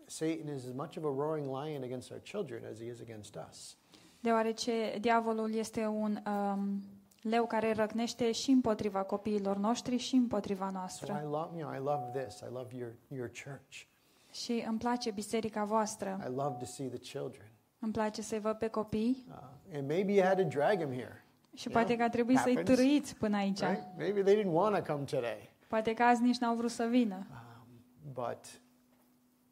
[0.07, 3.39] Satan is as much of a roaring lion against our children as he is against
[3.51, 3.77] us.
[4.21, 6.83] Deoarece diavolul este un um,
[7.23, 11.21] leu care răcnește și împotriva copiilor noștri și împotriva So I noastră.
[11.31, 12.39] love, you know, I love this.
[12.41, 13.83] I love your your church.
[14.31, 16.19] Și îmi place biserica voastră.
[16.29, 17.51] I love to see the children.
[17.79, 21.25] Îmi place să-i văd pe copii Uh, and maybe you had to drag them here,
[21.57, 22.79] și poate că a trebuit să-i happens.
[22.79, 23.59] târâiți până aici.
[23.61, 23.83] right?
[23.97, 27.27] Maybe they didn't want to come today, Poate că azi nici n-au vrut să vină.
[27.31, 28.47] um, but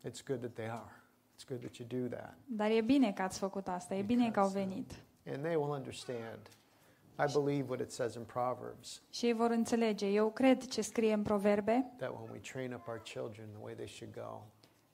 [0.09, 0.93] it's good that they are.
[1.37, 4.31] It's good that you do that, Dar e bine că ați făcut asta, e bine
[4.31, 4.93] că au venit.
[5.27, 6.49] and they will understand.
[7.29, 10.07] I believe what it says in Proverbs Și ei vor înțelege.
[10.07, 13.75] Eu cred ce scrie în proverbe, that when we train up our children the way
[13.75, 14.43] they should go,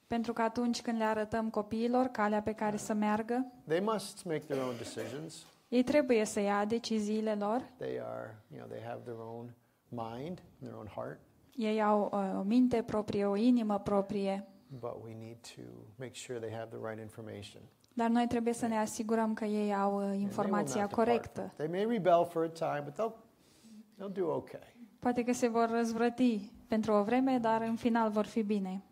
[0.06, 4.38] pentru că atunci când le arătăm copiilor calea pe care să meargă, they must make
[4.38, 5.46] their own decisions.
[5.70, 7.70] Ei trebuie să ia deciziile lor.
[7.76, 9.54] They are, you know, they have their own
[9.88, 11.18] mind, their own heart,
[11.56, 14.46] Ei au uh, o minte proprie, o inimă proprie,
[14.80, 15.60] but we need to
[15.98, 17.62] make sure they have the right information.
[17.92, 20.90] dar noi trebuie să ne asigurăm că ei au uh, And they will informația not
[20.90, 21.40] depart corectă.
[21.40, 21.70] from it.
[21.72, 23.16] They may rebel for a time, but they'll
[23.98, 24.74] they'll do okay.
[24.98, 28.82] Poate că se vor răzvrăti pentru o vreme, dar în final vor fi bine.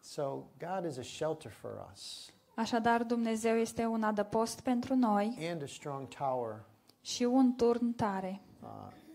[0.00, 0.22] So
[0.58, 5.66] God is a shelter for us Așadar, Dumnezeu este un adăpost pentru noi and a
[5.66, 6.64] strong tower
[7.00, 8.68] și un turn tare, uh,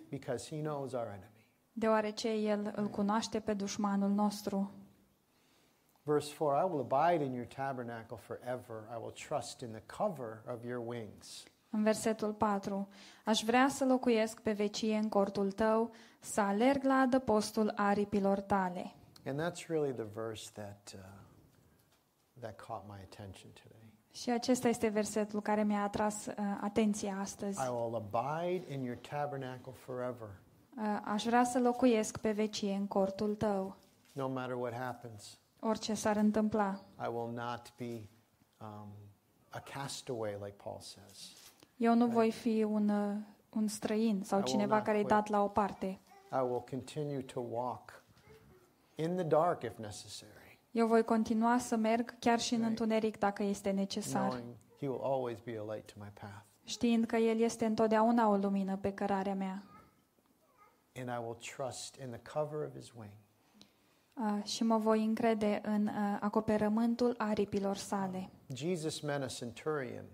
[0.10, 1.48] because He knows our enemy.
[1.72, 4.72] deoarece El îl cunoaște pe dușmanul nostru.
[6.04, 8.76] Verse 4 I will abide in your tabernacle forever.
[8.92, 11.44] I will trust in the cover of your wings.
[11.70, 12.88] În versetul 4,
[13.26, 18.94] aș vrea să locuiesc pe vecie în cortul tău, să alerg la adăpostul aripilor tale.
[19.26, 21.24] And that's really the verse that, uh,
[22.40, 23.94] that caught my attention today.
[24.12, 27.60] Și acesta este versetul care mi-a atras uh, atenția astăzi.
[27.62, 30.28] I will abide in your tabernacle forever,
[30.78, 33.76] Uh, aș vrea să locuiesc pe vecie în cortul tău,
[34.12, 35.38] no matter what happens.
[35.60, 36.80] orice s-ar întâmpla.
[37.04, 38.10] I will not be
[38.62, 38.88] um,
[39.50, 41.32] a castaway, like Paul says.
[41.78, 43.16] Eu nu voi fi un, uh,
[43.50, 45.14] un străin sau I will cineva not care e quit.
[45.14, 45.86] dat la o parte.
[46.32, 48.04] I will continue to walk
[48.96, 50.35] in the dark if necessary,
[50.76, 52.70] Eu voi continua să merg chiar și în Right.
[52.80, 56.44] întuneric dacă este necesar, knowing He will always be a light to my path.
[56.64, 59.64] știind că El este întotdeauna o lumină pe cărarea mea.
[60.96, 63.12] And I will trust in the cover of His wing.
[64.14, 68.30] Uh, și mă voi încrede în uh, acoperământul aripilor sale.
[68.54, 70.06] Jesus met a centurion,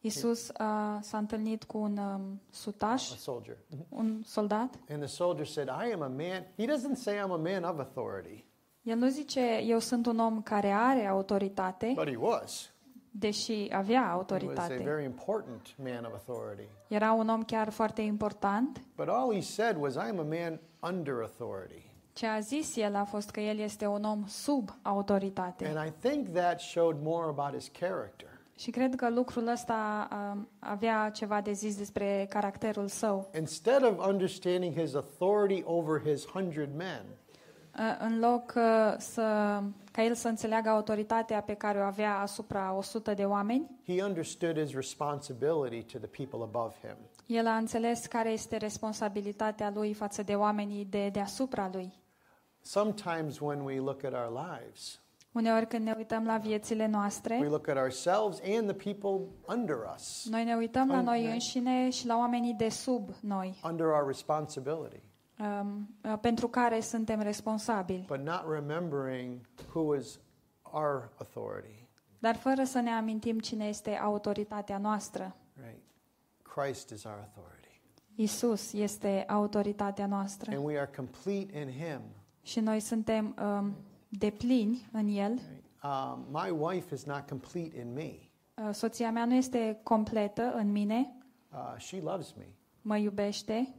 [0.00, 0.54] Isus uh,
[1.00, 3.56] s-a întâlnit cu un um, a sutaș, soldier,
[3.88, 4.74] un soldat.
[4.90, 6.46] and the soldier said, I am a man.
[6.56, 8.44] He doesn't say I'm a man of authority,
[8.84, 12.70] El nu zice, eu sunt un om care are autoritate, but he was.
[13.10, 14.82] deși avea He was a autoritate.
[14.84, 16.68] very important man of authority.
[16.88, 18.80] Era un om chiar foarte important.
[18.96, 20.60] But all he said was, I am a man
[20.92, 21.82] under authority.
[22.12, 25.72] Ce a zis el a fost că el este un om sub autoritate.
[25.74, 28.28] And I think that showed more about his character.
[28.56, 33.30] Și cred că lucrul ăsta um, avea ceva de zis despre caracterul său.
[33.38, 37.23] Instead of understanding his authority over his hundred men, Uh,
[37.98, 39.22] În loc uh, să,
[39.92, 44.58] ca el să înțeleagă autoritatea pe care o avea asupra 100 de oameni, he understood
[44.60, 46.96] his responsibility to the people above him.
[47.36, 51.92] el a înțeles care este responsabilitatea lui față de oamenii de deasupra lui.
[52.60, 54.98] Sometimes when we look at our lives,
[55.32, 59.76] Uneori când ne uităm la viețile we noastre, look at ourselves and the people under
[59.94, 63.86] us, noi ne uităm la Un- noi înșine și la oamenii de sub noi, under
[63.86, 65.02] our responsibility,
[65.38, 69.40] um, uh, pentru care suntem responsabili, but not remembering
[69.74, 70.20] who is
[70.62, 71.82] our authority.
[72.18, 75.36] dar fără să ne amintim cine este autoritatea noastră.
[75.64, 75.82] Right?
[76.42, 77.52] Christ is our authority.
[78.14, 82.00] Isus este autoritatea noastră And we are complete in him.
[82.42, 83.74] și noi suntem um,
[84.08, 85.30] deplini în El.
[85.32, 85.62] Right?
[85.82, 88.10] Um, my wife is not complete in me.
[88.54, 91.16] Uh, Soția mea nu este completă în mine,
[91.52, 92.44] Uh, she loves me.
[92.82, 93.74] mă iubește,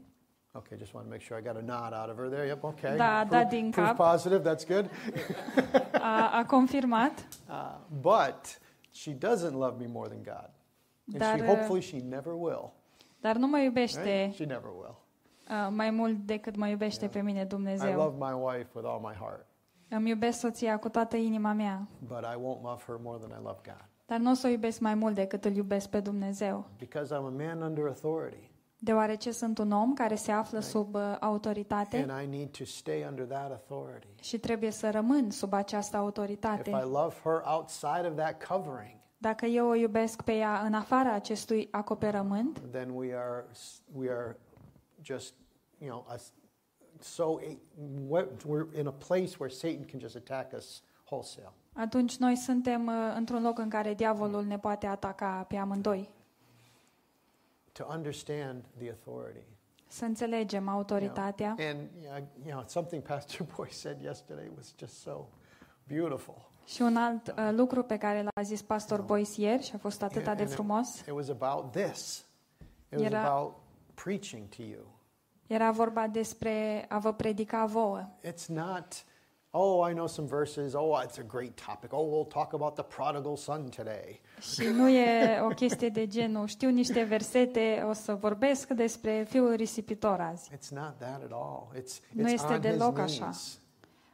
[0.55, 2.45] Okay, just want to make sure I got a nod out of her there.
[2.45, 2.97] Yep, okay.
[2.97, 3.95] Da, da, din proof cap.
[3.97, 4.89] positive, that's good.
[5.93, 7.53] a, a confirmat, Uh,
[8.01, 8.59] but
[8.91, 10.49] she doesn't love me more than God.
[11.11, 12.71] And Dar, she, uh, hopefully she never will.
[13.21, 14.33] dar nu mă iubește Right?
[14.33, 14.95] She never will.
[15.49, 17.89] uh, mai mult decât mă iubește pe mine Dumnezeu.
[17.89, 19.45] I love my wife with all my heart,
[19.89, 23.43] Îmi iubesc soția cu toată inima mea, but I won't love her more than I
[23.43, 23.85] love God.
[24.05, 26.65] dar nu o să o iubesc mai mult decât îl iubesc pe Dumnezeu.
[26.77, 28.49] Because I'm a man under authority.
[28.79, 33.05] Deoarece sunt un om care se află sub uh, autoritate And I need to stay
[33.09, 34.07] under that authority.
[34.21, 36.69] și trebuie să rămân sub această If autoritate.
[36.69, 41.13] I love her outside of that covering, Dacă eu o iubesc pe ea în afara
[41.13, 43.45] acestui acoperământ, then we are
[43.93, 44.37] we are
[45.01, 45.33] just
[45.77, 46.15] you know a,
[46.99, 47.39] so
[48.09, 51.51] we're in a place where Satan can just attack us wholesale.
[51.73, 56.09] atunci noi suntem uh, într-un loc în care diavolul ne poate ataca pe amândoi.
[57.77, 59.45] To understand the authority.
[59.87, 60.77] Să înțelegem you know.
[60.77, 61.49] autoritatea.
[61.49, 61.59] And
[62.01, 65.25] you know, you know, something Pastor Boy said yesterday was just so
[65.87, 66.49] beautiful.
[66.65, 70.01] Și un alt uh, lucru pe care l-a zis pastor Boyce ieri și a fost
[70.01, 72.25] atât And- de and frumos, It, it was about this.
[72.89, 73.53] It was Era- about
[73.93, 74.85] preaching to you.
[75.47, 78.07] era vorba despre a vă predica vouă.
[78.23, 79.05] It's not,
[79.55, 80.73] oh, I know some verses.
[80.73, 81.93] Oh, it's a great topic.
[81.93, 84.21] Oh, we'll talk about the prodigal son today.
[84.39, 89.53] Și nu e o chestie de genul, știu niște versete, o să vorbesc despre fiul
[89.53, 90.49] risipitor azi.
[90.51, 91.67] It's not that at all.
[91.75, 93.19] It's, Nu it's este on his deloc așa.
[93.21, 93.59] knees,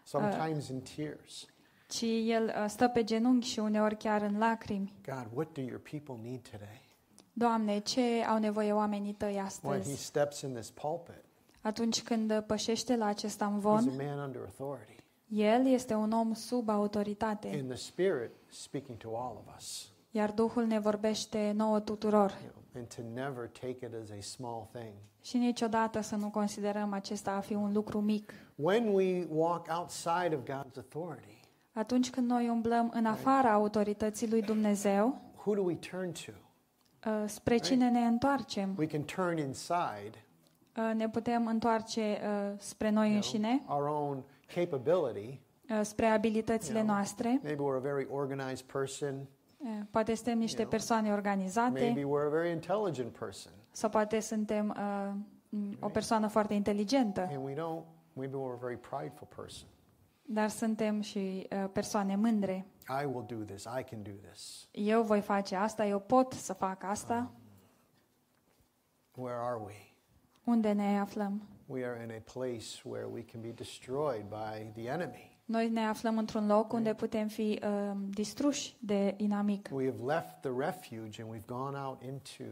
[0.03, 1.45] sometimes in tears.
[1.87, 4.93] Ci el uh, stă pe genunchi și uneori chiar în lacrimi.
[5.05, 6.89] God, what do your people need today?
[7.33, 10.03] Doamne, ce au nevoie oamenii tăi When he astăzi?
[10.03, 11.23] steps in this pulpit,
[11.61, 15.00] Atunci când pășește la acest he's a amvon, man under authority.
[15.35, 19.91] El este un om sub autoritate, In the Spirit, speaking to all of us.
[20.11, 22.31] iar Duhul ne vorbește nouă tuturor.
[22.43, 24.93] You know, and to never take it as a small thing.
[25.21, 28.33] Și niciodată să nu considerăm acesta a fi un lucru mic.
[28.55, 31.39] When we walk outside of God's authority,
[31.73, 36.31] Atunci când noi umblăm în afara autorității lui Dumnezeu, who do we turn to?
[37.09, 38.75] uh, spre cine ne întoarcem?
[38.77, 40.11] We can turn inside
[40.77, 44.23] Uh, Ne putem întoarce uh, spre noi you înșine, know, our own
[44.53, 45.39] capability.
[45.69, 47.39] uh, spre abilitățile You know, noastre.
[47.43, 49.27] Maybe we're a very organized person.
[49.57, 53.51] Uh, Poate suntem niște persoane Maybe organizate we're a very intelligent person.
[53.71, 55.13] sau poate suntem uh,
[55.49, 57.83] m, o persoană foarte inteligentă, And we don't,
[58.13, 59.67] maybe we're a very prideful person.
[60.21, 62.65] dar suntem și uh, persoane mândre.
[63.01, 63.63] I will do this.
[63.63, 64.67] I can do this.
[64.71, 67.31] Eu voi face asta, eu pot să fac asta.
[69.15, 69.73] Where are we?
[70.43, 71.41] Unde ne aflăm?
[71.71, 75.37] We are in a place where we can be destroyed by the enemy.
[75.45, 79.69] Noi ne aflăm într-un loc unde putem fi uh, distruși de inamic.
[79.71, 82.43] We have left the refuge and we've gone out into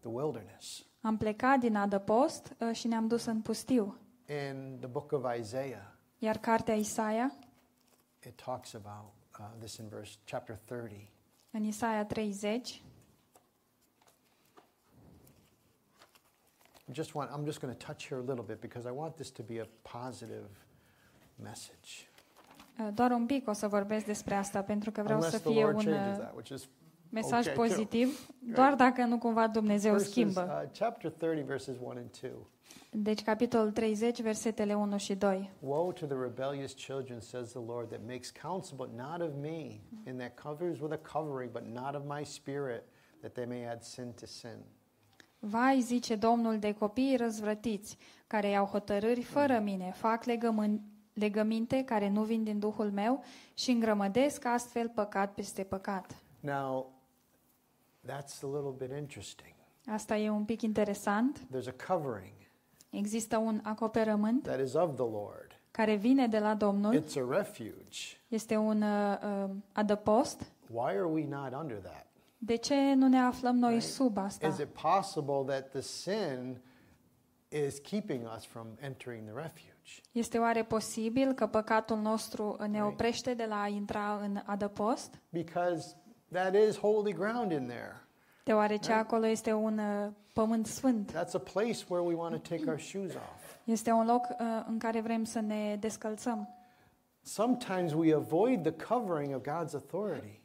[0.00, 0.86] the wilderness.
[1.00, 3.98] Am plecat din adăpost uh, și ne-am dus în pustiu.
[4.28, 5.86] In the book of Isaiah,
[6.18, 7.32] Iar cartea Isaia,
[8.26, 11.08] it talks about uh, this in verse chapter 30.
[11.50, 12.82] în Isaia 30,
[16.90, 19.30] just want, I'm just going to touch here a little bit because I want this
[19.30, 19.66] to be a
[20.00, 20.48] positive
[21.36, 22.08] message.
[22.78, 25.52] uh, doar un pic o să vorbesc despre asta pentru că vreau Unless să the
[25.52, 26.68] fie Lord un changes uh, that, which is
[27.08, 27.64] mesaj Okay, too.
[27.66, 30.62] pozitiv, doar dacă nu cumva Dumnezeu verses, schimbă.
[30.64, 32.30] uh, chapter 30, verses 1 and 2.
[32.90, 35.50] Deci capitolul 30, versetele 1 și 2.
[35.60, 39.80] Woe to the rebellious children, says the Lord, that makes counsel but not of me,
[40.06, 42.82] and that covers with a covering but not of my spirit,
[43.20, 44.58] that they may add sin to sin.
[45.44, 50.80] Vai, zice Domnul de copiii răzvrătiți, care iau hotărâri fără mine, fac legămân-
[51.12, 53.22] legăminte care nu vin din Duhul meu
[53.54, 56.16] și îngrămădesc astfel păcat peste păcat.
[56.40, 56.92] Now,
[58.06, 59.54] that's a little bit interesting.
[59.86, 61.38] Asta e un pic interesant.
[61.38, 62.32] There's a covering
[62.90, 65.60] Există un acoperământ that is of the Lord.
[65.70, 67.98] care vine de la Domnul, It's a refuge.
[68.28, 70.52] este un uh, uh, adăpost.
[70.70, 72.06] Why are we not under that?
[72.44, 73.86] De ce nu ne aflăm noi Right.
[73.86, 74.46] sub asta?
[74.46, 76.60] Is it possible that the sin
[77.48, 80.00] is keeping us from entering the refuge?
[80.12, 85.20] Este oare posibil că păcatul nostru ne oprește de la a intra în adăpost?
[85.28, 85.96] Because
[86.32, 88.06] that is holy ground in there.
[88.44, 91.12] Deoarece acolo este un uh, pământ sfânt.
[91.12, 93.56] That's a place where we want to take our shoes off.
[93.64, 94.36] Este un loc uh,
[94.66, 96.48] în care vrem să ne descălțăm.
[97.20, 100.40] Sometimes we avoid the covering of God's authority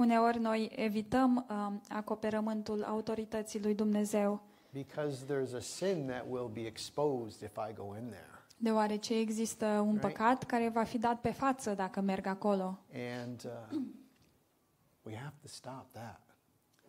[0.00, 4.42] Uneori noi evităm um, acoperământul autorității lui Dumnezeu,
[4.72, 8.44] because there's a sin that will be exposed if I go in there.
[8.56, 10.00] deoarece există un Right.
[10.00, 12.78] păcat care va fi dat pe față dacă merg acolo.
[13.16, 13.78] And uh,
[15.06, 16.20] we have to stop that.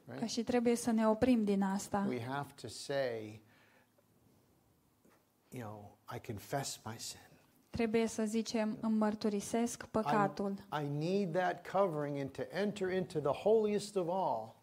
[0.05, 0.29] Right?
[0.29, 2.05] Și trebuie să ne oprim din asta.
[2.07, 3.41] We have to say,
[5.49, 7.19] you know, I confess my sin.
[7.71, 10.53] Trebuie să zicem, îmi mărturisesc păcatul.
[10.83, 14.55] I need that covering and to enter into the holiest of all.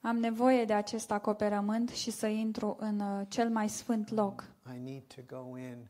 [0.00, 4.44] Am nevoie de acest acoperământ și să intru în uh, cel mai sfânt loc.
[4.74, 5.88] I need to go in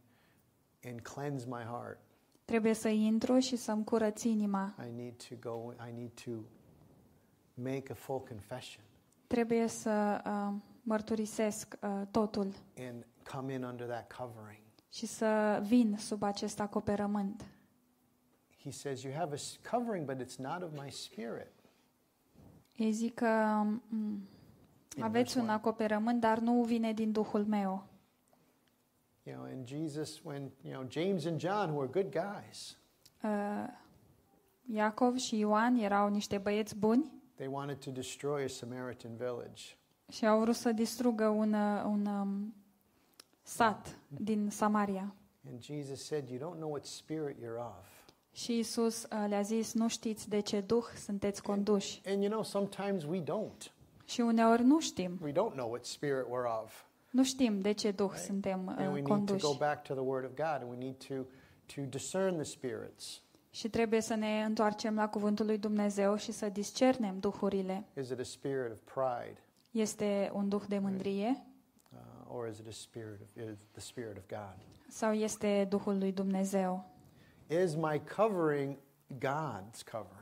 [0.84, 1.98] and cleanse my heart.
[2.44, 4.74] Trebuie să intru și să-mi curăț inima.
[4.88, 6.30] I need to go, I need to
[7.54, 8.84] make a full confession
[9.26, 12.52] Trebuie să uh, mărturisesc uh, totul
[12.88, 14.61] and come in under that covering.
[14.92, 17.44] Și să vin sub acest acoperământ.
[18.62, 21.50] He says, You have a s- covering, but it's not of my spirit.
[22.76, 23.26] Ei zic că
[23.88, 24.28] mm,
[24.96, 25.52] In aveți verse un one.
[25.54, 27.84] acoperământ, dar nu vine din Duhul meu.
[29.22, 32.76] You know, and Jesus, when, you know, James and John, who were good guys,
[33.24, 33.66] Uh,
[34.74, 39.62] Iacov și Ioan erau niște băieți buni they wanted to destroy a Samaritan village.
[40.12, 42.54] și au vrut să distrugă un, uh, un um,
[43.42, 45.14] sat din Samaria.
[45.50, 48.02] And Jesus said, You don't know what spirit you're of.
[48.32, 52.00] Și Isus uh, le-a zis, nu știți de ce duh sunteți conduși.
[52.06, 53.72] And you know, sometimes we don't.
[54.04, 55.18] Și uneori nu știm.
[55.22, 56.84] We don't know what spirit we're of.
[57.10, 59.44] Nu știm de ce duh suntem And we uh, need to conduși.
[59.44, 61.14] go back to the Word of God and we need to,
[61.74, 63.22] to discern the spirits.
[63.50, 67.84] Și trebuie să ne întoarcem la cuvântul lui Dumnezeu și să discernem duhurile.
[68.00, 69.38] Is it a spirit of pride
[69.70, 71.51] Este un duh de mândrie uh,
[72.34, 74.56] or is it a spirit of, is it the Spirit of God?
[74.88, 76.84] sau este duhul lui Dumnezeu?
[77.64, 78.76] Is my covering
[79.18, 80.20] God's covering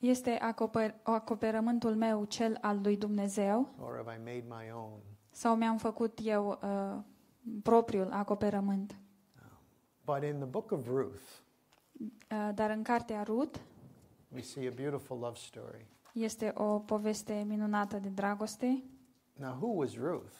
[0.00, 5.00] Este acoper, acoperământul meu cel al lui Dumnezeu or have I made my own?
[5.30, 6.98] sau mi-am făcut eu uh,
[7.62, 8.96] propriul acoperământ?
[10.04, 11.20] But in the book of Ruth,
[12.30, 13.60] Uh, dar în cartea Rut
[14.34, 15.86] we see a beautiful love story.
[16.12, 18.82] este o poveste minunată de dragoste.
[19.34, 20.32] Now, who was Ruth?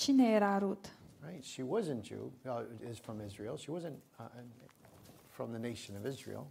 [0.00, 0.92] Cine era Rut?
[1.26, 1.44] Right?
[1.44, 3.56] She wasn't Jew, uh, is from Israel.
[3.56, 4.24] She wasn't uh,
[5.28, 6.46] from the nation of Israel.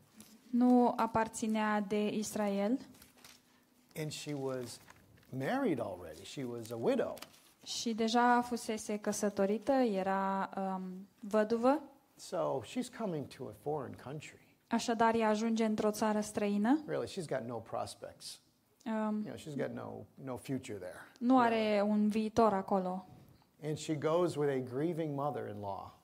[0.50, 2.78] Nu aparținea de Israel
[3.98, 4.80] And she was
[5.38, 6.24] married already.
[6.24, 7.14] She was a widow.
[7.64, 11.82] și deja fusese căsătorită, era um, văduvă.
[12.16, 14.48] So she's coming to a foreign country.
[14.68, 16.80] Așadar, ea ajunge într-o țară străină.
[16.88, 18.40] Really, she's got no prospects.
[18.86, 20.98] Um, You know, she's got no, no future there.
[21.20, 23.06] nu are un viitor acolo.
[23.64, 25.98] And she goes with a grieving mother-in-law.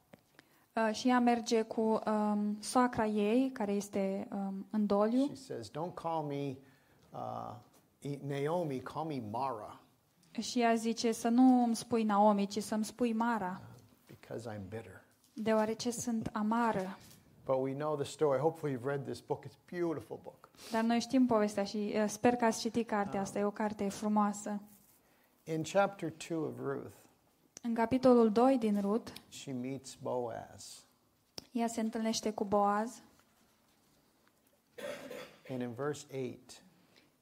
[0.74, 5.70] Uh, și ea merge cu um, soacra ei, care este um, în doliu, She says,
[5.72, 6.56] Don't call me
[7.10, 7.56] uh,
[8.28, 9.80] Naomi, call me Mara,
[10.40, 13.62] și ea zice să nu îmi spui Naomi, ci să-mi spui Mara,
[14.06, 15.04] because I'm bitter.
[15.34, 16.98] deoarece sunt amară.
[17.46, 18.40] But we know the story.
[18.40, 19.46] Hopefully, you've read this book.
[19.46, 20.50] It's a beautiful book.
[20.72, 23.90] Dar noi știm povestea și uh, sper că ați citit cartea asta, e o carte
[23.90, 24.62] frumoasă.
[25.44, 26.96] In chapter 2 of Ruth,
[27.68, 30.86] În capitolul 2 din Rut, she meets Boaz.
[31.52, 33.02] ea se întâlnește cu Boaz
[35.50, 36.64] And in verse 8,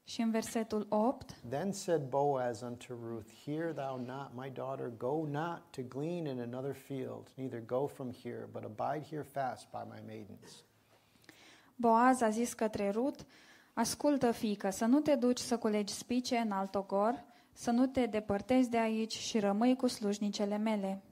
[0.04, 5.26] și în versetul 8, Then said Boaz unto Ruth, Hear thou not, my daughter, go
[5.26, 9.82] not to glean in another field, neither go from here, but abide here fast by
[9.94, 10.64] my maidens.
[11.76, 13.26] Boaz a zis către Rut,
[13.72, 17.24] Ascultă, fică, să nu te duci să culegi spice în alt ogor,
[17.54, 21.02] să nu te depărtezi de aici și rămâi cu slujnicele mele.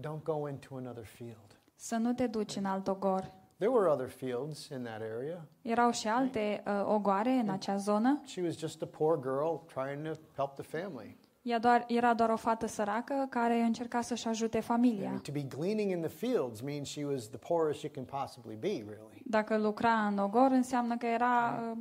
[0.00, 1.60] don't go into another field.
[1.74, 3.32] să nu te duci în alt ogor.
[3.56, 5.46] There were other fields in that area.
[5.62, 8.20] Erau și alte uh, ogoare în acea zonă.
[8.24, 11.16] She was just a poor girl trying to help the family.
[11.42, 15.08] Ea doar, era doar o fată săracă care încerca să-și ajute familia.
[15.08, 18.54] And to be gleaning in the fields means she was the poorest she can possibly
[18.54, 19.22] be, really.
[19.24, 21.78] Dacă lucra în ogor, înseamnă că era uh,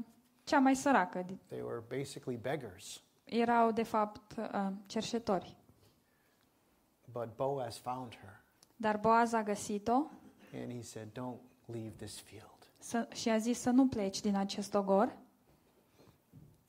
[0.52, 1.26] cea mai săracă.
[1.48, 3.02] They were basically beggars.
[3.24, 5.56] Erau, de fapt, uh, cerșetori.
[7.12, 8.44] But Boaz found her
[8.76, 9.94] Dar Boaz a găsit-o
[10.62, 12.74] and he said, Don't leave this field.
[12.78, 15.18] să, și a zis să nu pleci din acest ogor.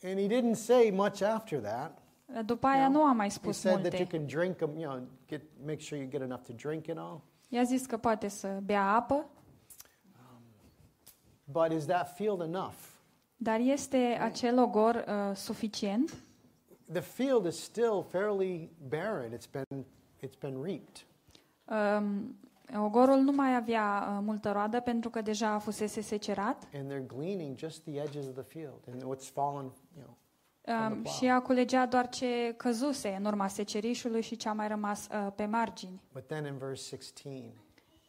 [0.03, 1.99] And he didn't say much after that.
[2.45, 4.17] După aia nu a mai He spus said that you multe.
[4.17, 7.21] can drink them, you know, get, make sure you get enough to drink and all.
[7.49, 9.27] I-a zis că poate să bea apă,
[11.45, 12.75] But is that field enough?
[13.43, 16.15] Dar este acel ogor uh, suficient?
[16.93, 19.33] The field is still fairly barren.
[19.33, 19.85] It's been,
[20.21, 21.07] it's been reaped.
[21.65, 22.37] Um,
[22.85, 27.57] ogorul nu mai avea uh, multă roadă pentru că deja fusese secerat And they're gleaning
[27.57, 30.17] just the edges of the field and what's fallen, you know.
[30.87, 31.15] um, plow.
[31.15, 35.33] și ea culegea doar ce căzuse în urma secerișului și ce a mai rămas uh,
[35.35, 36.01] pe margini.
[36.13, 37.53] But then in verse 16,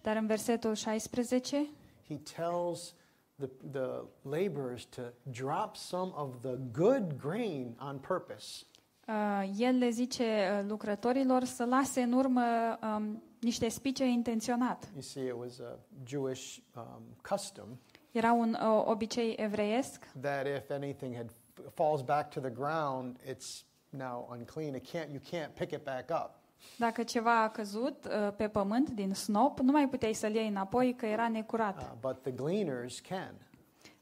[0.02, 1.68] Dar în versetul 16
[2.08, 2.94] he tells
[3.36, 8.66] the, the laborers to drop some of the good grain on purpose.
[9.08, 12.42] uh, el le zice uh, lucrătorilor să lase în urmă
[12.82, 14.90] um, niște spice intenționat.
[14.92, 17.68] You see, it was a Jewish um, custom
[18.12, 21.30] Era un uh, obicei evreiesc that if anything had
[21.74, 24.76] falls back to the ground, it's now unclean.
[24.76, 26.43] It can't, you can't pick it back up.
[26.78, 30.96] Dacă ceva a căzut uh, pe pământ din snop, nu mai puteai să-l iei înapoi
[30.96, 31.78] că era necurat.
[31.82, 33.34] Uh, but the gleaners can.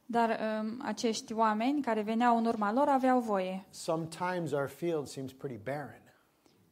[0.06, 3.66] Dar um, acești oameni care veneau în urma lor aveau voie.
[3.70, 6.02] Sometimes our field seems pretty barren.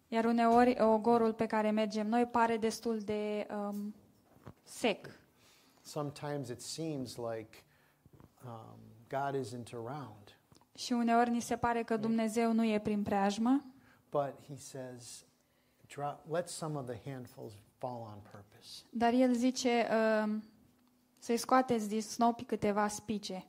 [0.07, 3.95] Iar uneori ogorul pe care mergem noi pare destul de um,
[4.63, 5.07] sec.
[5.81, 7.63] Sometimes it seems like
[8.45, 8.79] um,
[9.09, 10.37] God isn't around.
[10.75, 13.63] Și uneori ni se pare că Dumnezeu nu e prin preajmă,
[14.09, 15.23] But he says,
[15.93, 18.83] drop, let some of the handfuls fall on purpose.
[18.89, 19.87] dar El zice
[20.23, 20.43] um,
[21.17, 23.45] să-i scoateți din snopi câteva spice.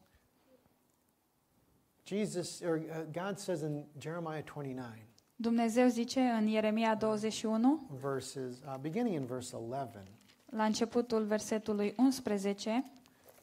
[2.05, 4.88] Jesus, or uh, God says in Jeremiah 29,
[5.36, 10.03] Dumnezeu zice în Ieremia 21, verses, uh, beginning in verse 11,
[10.47, 12.84] la începutul versetului 11,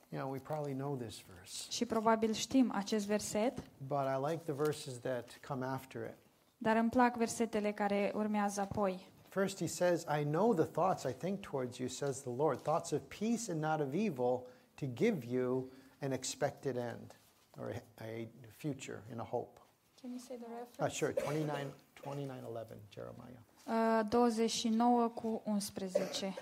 [0.10, 4.42] you know, we probably know this verse, și probabil știm acest verset, but I like
[4.44, 6.27] the verses that come after it.
[6.58, 9.10] Dar îmi plac versetele care urmează apoi.
[9.30, 12.92] First, he says, I know the thoughts I think towards you, says the Lord, thoughts
[12.92, 17.16] of peace and not of evil, to give you an expected end,
[17.58, 19.60] or a, a future and a hope.
[20.02, 23.42] Can you say the Uh, sure, 29, 29 11, Jeremiah.
[23.66, 26.34] Uh, 29 cu 11.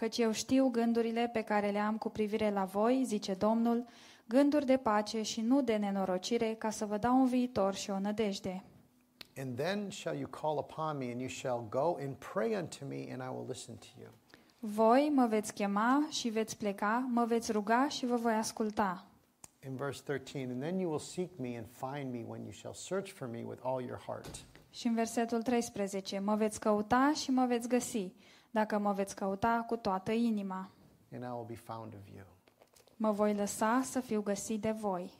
[0.00, 3.86] Căci eu știu gândurile pe care le am cu privire la voi, zice Domnul,
[4.26, 7.98] gânduri de pace și nu de nenorocire, ca să vă dau un viitor și o
[7.98, 8.64] nădejde.
[9.36, 13.12] And then shall you call upon me, and you shall go and pray unto me,
[13.12, 14.10] and I will listen to you.
[14.58, 19.06] Voi mă veți chema și veți pleca, mă veți ruga și vă voi asculta.
[19.66, 22.74] In verse 13, and then you will seek me and find me when you shall
[22.74, 24.46] search for me with all your heart.
[24.70, 28.12] Și în versetul 13, mă veți căuta și mă veți găsi,
[28.58, 30.70] dacă mă veți căuta cu toată inima.
[31.12, 32.26] And I will be found of you.
[32.96, 35.12] Mă voi lăsa să fiu găsit de voi.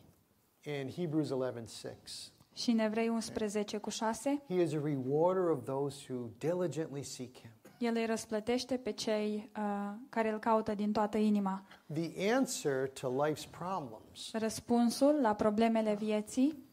[0.64, 5.64] In Hebrews 11 6, Și în Evrei 11 cu 6, He is a rewarder of
[5.64, 7.50] those who diligently seek Him.
[7.78, 11.62] El îi răsplătește pe cei uh, care îl caută din toată inima.
[11.94, 16.66] The answer to life's problems, Răspunsul la problemele vieții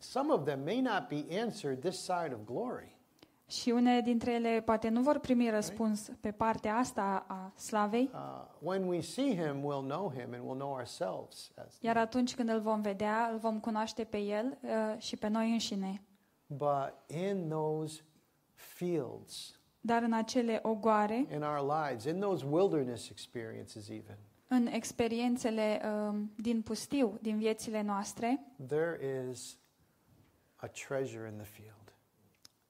[0.00, 2.99] some of them may not be answered this side of glory.
[3.50, 8.18] Și unele dintre ele poate nu vor primi răspuns pe partea asta a slavei, Uh,
[8.58, 11.78] when we see Him, we'll know Him and we'll know ourselves as.
[11.80, 15.50] iar atunci când îl vom vedea, îl vom cunoaște pe el uh, și pe noi
[15.50, 16.02] înșine.
[16.46, 18.00] But in those
[18.54, 25.80] fields, Dar în acele ogoare, in our lives, in those wilderness experiences, even, în experiențele
[25.84, 28.98] um, din pustiu, din viețile noastre, there
[29.30, 29.58] is
[30.56, 31.79] a treasure in the field.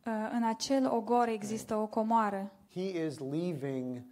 [0.07, 2.53] Uh, în acel ogor există o comoară.
[2.75, 4.03] He is leaving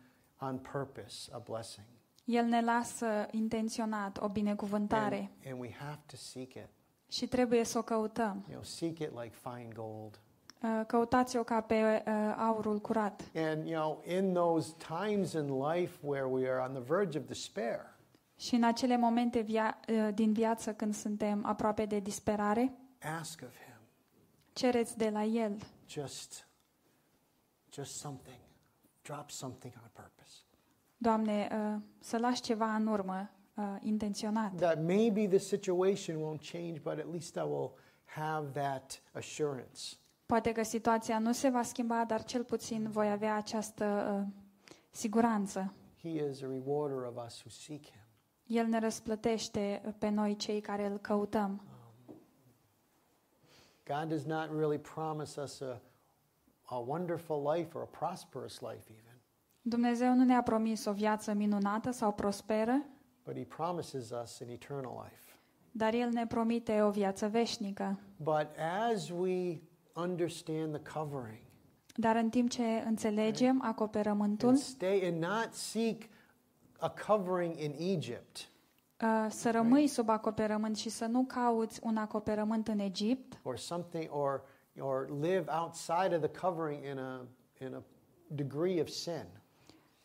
[0.40, 1.86] on purpose a blessing.
[2.24, 6.68] El ne lasă intenționat o binecuvântare And, and we have to seek it.
[7.08, 8.34] și trebuie să o căutăm.
[8.34, 10.20] You know, seek it like fine gold.
[10.62, 13.22] Uh, Căutați-o ca pe uh, aurul curat.
[13.34, 17.24] And, you know, in those times in life where we are on the verge of
[17.26, 17.96] despair,
[18.36, 22.72] Și în acele momente via- uh, din viață când suntem aproape de disperare,
[23.20, 23.66] ask of Him
[24.52, 25.56] cereți de la El
[25.88, 26.46] just,
[27.72, 28.38] just something.
[29.02, 30.32] Drop something on purpose.
[30.96, 34.54] Doamne, uh, să lași ceva în urmă, uh, intenționat.
[34.54, 37.72] That maybe the situation won't change, but at least I will
[38.04, 39.96] have that assurance.
[40.26, 43.84] Poate că situația nu se va schimba, dar cel puțin voi avea această
[44.20, 44.42] uh,
[44.90, 45.72] siguranță.
[46.02, 48.00] He is a rewarder of us who seek Him.
[48.46, 51.62] El ne răsplătește pe noi cei care îl căutăm.
[53.88, 55.80] God does not really promise us a,
[56.70, 59.20] a wonderful life or a prosperous life, even,
[59.62, 62.84] Dumnezeu nu ne-a promis o viață minunată sau prosperă,
[63.24, 65.22] but He promises us an eternal life.
[65.70, 67.98] dar El ne promite o viață veșnică.
[68.16, 68.46] But
[68.92, 69.60] as we
[69.94, 71.38] understand the covering
[71.94, 76.02] Dar în timp ce înțelegem acoperământul, and stay and not seek
[76.78, 78.48] a covering in Egypt
[79.02, 83.40] uh, să rămâi sub acoperământ și să nu cauți un acoperământ în Egipt.
[83.42, 84.42] Or something or
[84.80, 87.26] or live outside of the covering in a
[87.60, 87.82] in a
[88.26, 89.26] degree of sin.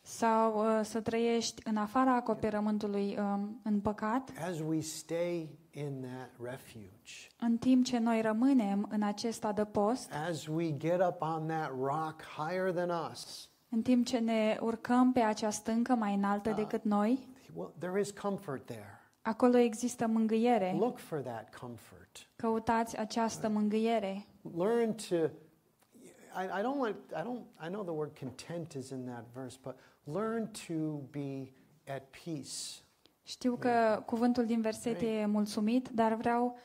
[0.00, 6.30] sau uh, să trăiești în afara acoperământului um, în păcat, As we stay in that
[6.50, 11.70] refuge, în timp ce noi rămânem în acest adăpost, as we get up on that
[11.70, 16.84] rock higher than us, în timp ce ne urcăm pe acea stâncă mai înaltă decât
[16.84, 19.04] noi, well, there is comfort there.
[19.22, 20.74] acolo există mângâiere.
[20.78, 22.28] Look for that comfort.
[22.36, 24.26] Căutați această mângâiere.
[24.56, 25.14] Learn to.
[25.14, 26.96] I, I don't want.
[27.10, 27.66] I don't.
[27.66, 29.74] I know the word content is in that verse, but
[30.04, 30.74] learn to
[31.10, 31.52] be
[31.86, 32.82] at peace.
[33.22, 36.58] Știu că cuvântul din verset e mulțumit, dar vreau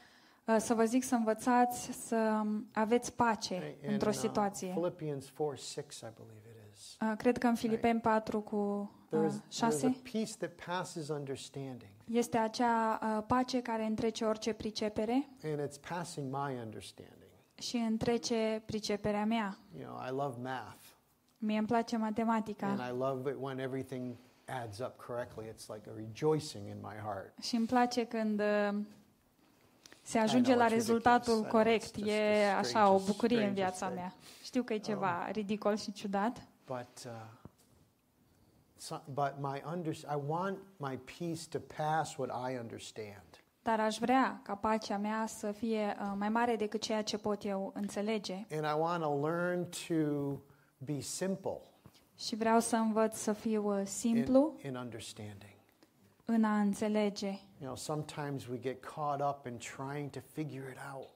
[0.46, 4.68] uh, să vă zic să învățați să um, aveți pace In, într-o uh, situație.
[4.68, 6.49] Philippians 4 6, I believe it is.
[6.49, 6.49] Uh,
[7.18, 11.08] Cred că în Filipeni 4 cu There uh, is, there's a 6 peace that passes
[11.08, 17.32] understanding, este acea uh, pace care întrece orice pricepere and it's passing my understanding.
[17.56, 19.58] și întrece priceperea mea.
[19.80, 20.82] You know, I love math,
[21.38, 24.16] Mie îmi place matematica and I love it when everything
[24.64, 25.46] adds up correctly.
[25.46, 27.34] It's like a rejoicing in my heart.
[27.42, 28.80] și îmi place când uh,
[30.02, 31.46] se ajunge know, la it's rezultatul ridiculous.
[31.46, 31.86] I know, corect.
[31.86, 34.00] it's just E the așa o strangest, bucurie în strangest viața thing.
[34.00, 34.14] mea.
[34.44, 37.12] Știu că e ceva ridicol și ciudat, But, uh,
[38.78, 43.24] so, but my under, I want my peace to pass what I understand.
[43.64, 47.44] dar aș vrea ca pacea mea să fie uh, mai mare decât ceea ce pot
[47.46, 48.34] eu înțelege.
[48.34, 50.40] And I want to learn to
[50.78, 51.58] be simple
[52.16, 55.54] Și vreau să învăț să fiu uh, in, simplu in understanding.
[56.26, 57.28] în a înțelege.
[57.28, 61.10] You know, sometimes we get caught up in trying to figure it out.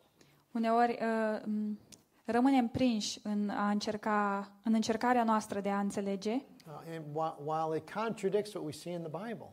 [0.51, 1.79] Uneori uh, m,
[2.25, 7.77] rămânem prinși în, a încerca, în încercarea noastră de a înțelege, Uh, and while, while
[7.77, 9.49] it contradicts what we see in the Bible,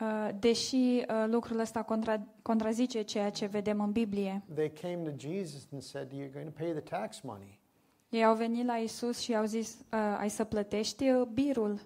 [0.00, 4.42] uh, deși uh, lucrul ăsta contra, contrazice ceea ce vedem în Biblie.
[4.54, 7.60] they came to Jesus and said, You're going to pay the tax money.
[8.08, 11.80] Ei au venit la Isus și au zis, uh, ai să plătești uh, birul.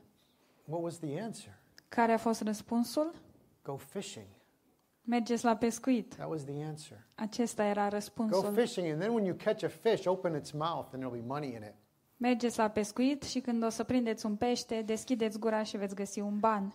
[0.64, 1.58] What was the answer?
[1.88, 3.14] Care a fost răspunsul?
[3.62, 4.26] Go fishing.
[5.04, 6.14] Mergeți la pescuit.
[6.14, 7.06] That was the answer.
[7.14, 8.52] Acesta era Go răspunsul.
[8.54, 11.48] fishing, and then when you catch a fish, open its mouth, and there'll be money
[11.48, 11.74] in it.
[12.16, 16.20] Mergeți la pescuit și când o să prindeți un pește, deschideți gura și veți găsi
[16.20, 16.74] un ban.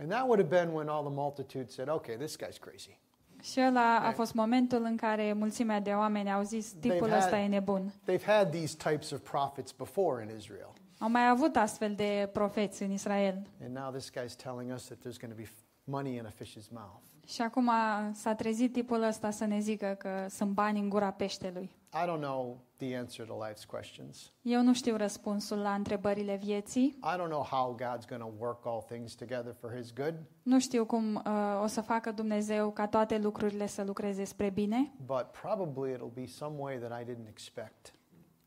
[0.00, 2.98] And that would have been when all the multitude said, Okay, this guy's crazy.
[3.42, 7.16] Și ăla a fost momentul în care mulțimea de oameni au zis, tipul They've had-
[7.18, 7.92] ăsta e nebun.
[8.10, 10.72] They've had these types of prophets before in Israel.
[10.98, 13.46] Au mai avut astfel de profeți în Israel.
[13.64, 16.30] And now this guy's telling us that there's going to be f- money in a
[16.30, 17.00] fish's mouth.
[17.28, 17.70] Și acum
[18.12, 21.70] s-a trezit tipul ăsta să ne zică că sunt bani în gura peștelui.
[21.94, 24.32] I don't know the answer to life's questions.
[24.42, 26.84] Eu nu știu răspunsul la întrebările vieții.
[26.84, 30.58] I don't know how God's going to work all things together for his good, Nu
[30.60, 35.26] știu cum uh, o să facă Dumnezeu ca toate lucrurile să lucreze spre bine, but
[35.42, 37.92] probably it'll be some way that I didn't expect.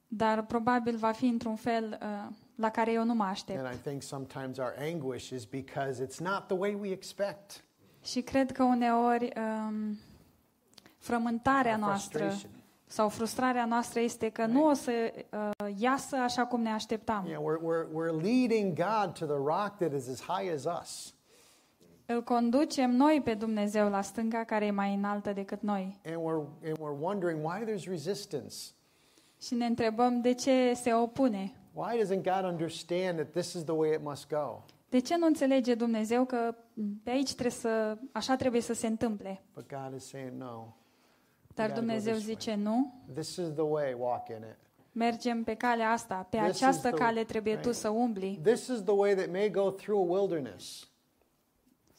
[0.08, 3.66] dar probabil va fi într-un fel uh, la care eu nu mă aștept.
[3.66, 7.64] And I think sometimes our anguish is because it's not the way we expect.
[8.04, 10.00] Și cred că uneori um,
[10.98, 12.52] frământarea Our noastră frustration.
[12.86, 14.92] sau frustrarea noastră este că nu o să
[15.32, 17.26] uh, iasă așa cum ne așteptam.
[17.26, 20.66] You know, we're, we're, we're leading God to the rock that is as high as
[20.82, 21.14] us.
[22.06, 26.00] Îl conducem noi pe Dumnezeu la stânga care e mai înaltă decât noi.
[26.06, 28.56] And we're, and we're wondering why there's resistance.
[29.42, 31.54] Și ne întrebăm de ce se opune.
[31.74, 34.64] Why doesn't God understand that this is the way it must go?
[34.92, 36.56] De ce nu înțelege Dumnezeu că
[37.04, 39.44] pe aici trebuie să, așa trebuie să se întâmple?
[39.54, 40.46] But God is saying, no,
[41.56, 42.36] Dar gotta go Dumnezeu this way.
[42.36, 44.58] zice nu, this is the way, walk in it.
[44.92, 47.76] mergem pe calea asta, pe This is această the- cale trebuie tu right.
[47.76, 48.40] să umbli.
[48.44, 50.90] This is the way that may go through a wilderness.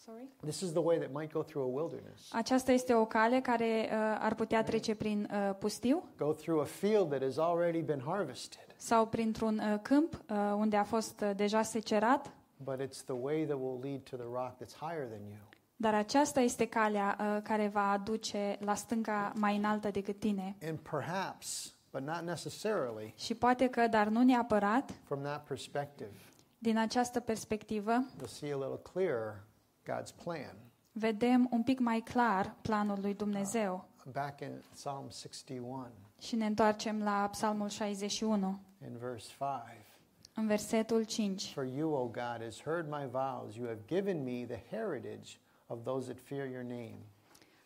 [0.05, 0.29] Sorry?
[0.41, 2.29] This is the way that might go through a wilderness.
[2.33, 6.65] Aceasta este o cale care uh, ar putea trece prin uh, pustiu Go through a
[6.65, 8.67] field that has already been harvested.
[8.77, 12.33] sau printr-un uh, câmp uh, unde a fost uh, deja secerat,
[12.65, 15.39] But it's the way that will lead to the rock that's higher than you.
[15.77, 20.57] dar aceasta este calea uh, care va aduce la stânga mai înaltă decât tine.
[20.69, 26.11] And perhaps, but not necessarily, Și poate că, dar nu neapărat, from that perspective,
[26.59, 29.43] din această perspectivă, you'll see a little clearer
[29.91, 30.57] God's plan.
[30.93, 33.85] vedem un pic mai clar planul lui Dumnezeu.
[34.13, 35.87] Back in Psalm 61,
[36.21, 39.82] Și ne întoarcem la Psalmul 61, in verse 5.
[40.35, 41.53] În versetul 5.
[41.53, 43.55] For you, O God, has heard my vows.
[43.57, 46.97] You have given me the heritage of those that fear your name.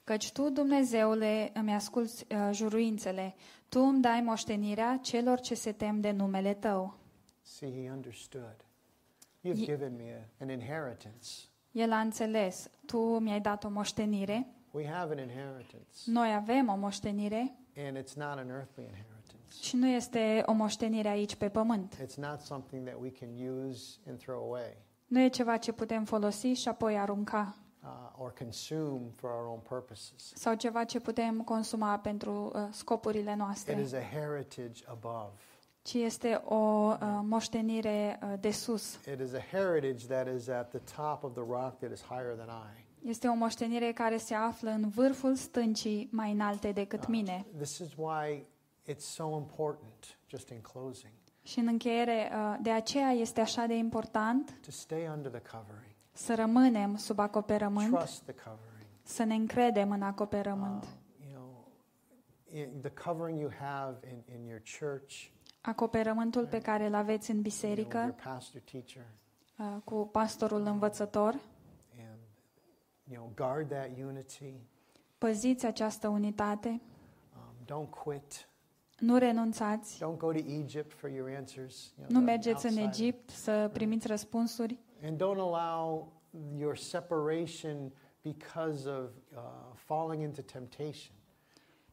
[0.04, 3.34] Căci tu, Dumnezeule, îmi asculți uh, juruințele,
[3.68, 6.98] tu îmi dai moștenirea celor ce se tem de numele tău.
[7.42, 8.56] See, he understood.
[9.40, 11.28] You've Ye- given me a, an inheritance.
[11.72, 16.76] El a înțeles, tu mi-ai dat o moștenire, We have an inheritance, noi avem o
[16.76, 19.14] moștenire and it's not an earthly inheritance.
[19.60, 21.94] Și nu este o moștenire aici pe pământ.
[21.94, 23.28] It's not something that we can
[23.58, 24.76] use and throw away
[25.06, 27.88] Nu e ceva ce putem folosi și apoi arunca, uh,
[28.24, 30.32] or consume for our own purposes.
[30.34, 35.32] sau ceva ce putem consuma pentru uh, scopurile It noastre, is a heritage above.
[35.82, 38.94] ci este o uh, moștenire uh, de sus.
[38.94, 42.34] It is a heritage that is at the top of the rock that is higher
[42.36, 42.84] than I.
[43.08, 47.46] Este o moștenire care se află în vârful stâncii mai înalte decât mine.
[47.56, 48.44] This is why
[48.88, 53.74] it's so important, just in closing, Și în încheiere, uh, de aceea este așa de
[53.76, 55.94] important to stay under the covering.
[56.12, 58.86] să rămânem sub acoperământ, Trust the covering.
[59.02, 60.82] să ne încredem în acoperământ.
[60.82, 60.88] Uh,
[61.30, 61.68] you know,
[62.52, 65.14] in the covering you have in, in your church,
[65.60, 69.06] Acoperământul pe care îl aveți în you know, with your biserică, pastor teacher,
[69.58, 71.32] uh, cu pastorul învățător,
[71.98, 72.18] and
[73.04, 74.54] you know, guard that unity.
[75.18, 76.80] păziți această unitate,
[77.36, 78.48] Um, don't quit.
[78.98, 81.92] Nu renunțați, Don't go to Egypt for your answers.
[81.98, 83.04] You know, nu the mergeți în outside.
[83.04, 86.12] Egipt să primiți răspunsuri And don't allow
[86.58, 87.92] your separation
[88.22, 89.40] because of uh,
[89.74, 91.14] falling into temptation.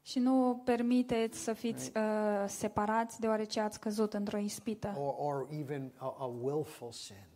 [0.01, 5.91] și nu permiteți să fiți uh, separați deoarece ați căzut într-o ispită or, or even
[5.95, 7.27] a, a willful sin.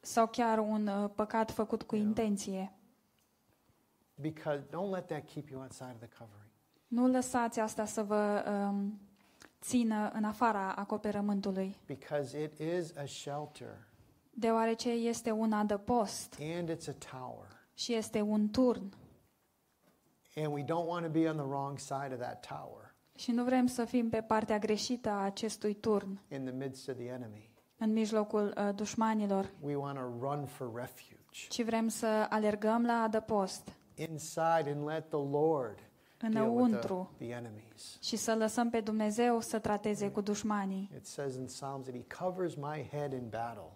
[0.00, 2.72] sau chiar un uh, păcat făcut cu intenție.
[4.14, 6.43] Because don't let that keep you outside of the covering.
[6.94, 9.00] Nu lăsați asta să vă um,
[9.60, 13.86] țină în afara acoperământului, Because it is a shelter.
[14.30, 16.36] Deoarece este un adăpost.
[16.56, 17.46] And it's a tower.
[17.74, 18.92] și este un turn.
[20.36, 22.94] And we don't want to be on the wrong side of that tower.
[23.16, 26.94] Și nu vrem să fim pe partea greșită a acestui turn, in the midst of
[26.96, 27.50] the enemy.
[27.78, 31.48] în mijlocul uh, dușmanilor, We want to run for refuge.
[31.48, 35.93] Ci vrem să alergăm la adăpost, inside and let the Lord deal with the,
[36.24, 37.98] înăuntru, the enemies.
[38.02, 40.90] și să lăsăm pe Dumnezeu să trateze cu dușmanii.
[40.96, 43.72] It says in Psalms that He covers my head in battle.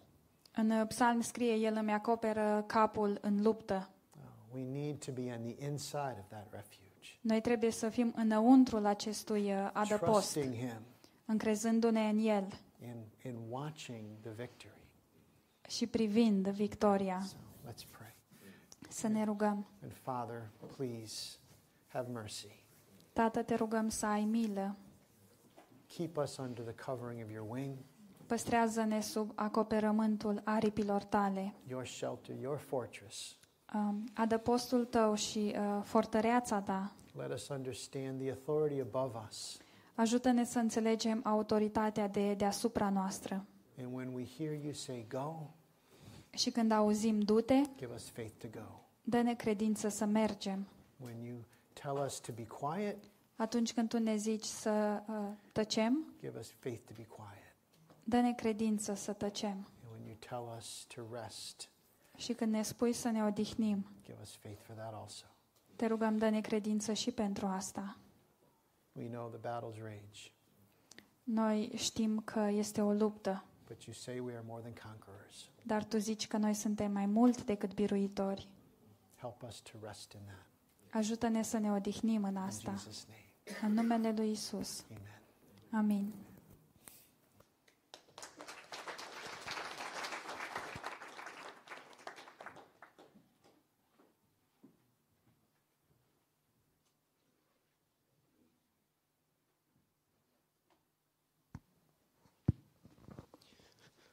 [0.55, 3.89] În uh, psalm scrie, El îmi acoperă capul în luptă.
[4.17, 4.21] Uh,
[4.55, 8.87] we need to be on the inside of that refuge, Noi trebuie să fim înăuntrul
[8.87, 10.83] acestui uh, adăpost, trusting Him
[11.25, 14.83] încrezându-ne în El and, and watching the victory.
[15.69, 17.21] și privind victoria.
[17.21, 17.37] So
[17.71, 18.17] let's pray.
[18.89, 19.67] Să ne rugăm.
[19.83, 21.39] And Father, please
[21.89, 22.65] have mercy.
[23.13, 24.77] Tată, te rugăm să ai milă.
[25.87, 27.77] Keep us under the covering of your wing,
[28.27, 31.55] Păstrează-ne sub acoperământul aripilor tale.
[31.69, 33.37] your shelter, your fortress.
[33.75, 36.93] Um, Adăpostul tău și uh, fortăreața ta.
[37.17, 39.57] Let us understand the authority above us.
[39.95, 43.45] Ajută-ne să înțelegem autoritatea de deasupra noastră.
[43.79, 45.35] And when we hear you say go,
[46.31, 48.81] Și când auzim du-te, give us faith to go.
[49.03, 50.67] dă-ne credință să mergem.
[50.97, 51.37] When you
[51.83, 52.97] tell us to be quiet,
[53.37, 55.15] Atunci când tu ne zici să uh,
[55.53, 57.55] tăcem, give us faith to be quiet.
[58.05, 59.51] dă-ne credință să tăcem.
[59.85, 61.69] And when you tell us to rest,
[62.17, 65.25] Și când ne spui să ne odihnim, give us faith for that also.
[65.77, 67.97] te rugăm, dă-ne credință și pentru asta.
[68.93, 70.31] We know the battles rage,
[71.23, 75.51] Noi știm că este o luptă, but you say we are more than conquerors.
[75.63, 78.49] dar tu zici că noi suntem mai mult decât biruitori.
[79.17, 80.47] Help us to rest in that.
[80.91, 82.75] Ajută-ne să ne odihnim în In asta.
[82.75, 84.85] Jesus' name, În numele lui Isus.
[84.91, 85.03] amen.
[85.73, 86.13] Amin.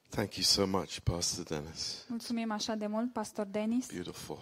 [0.09, 2.05] Thank you so much, Pastor Dennis.
[2.07, 3.91] Mulțumim așa de mult, Pastor Denis.
[3.91, 4.39] Beautiful.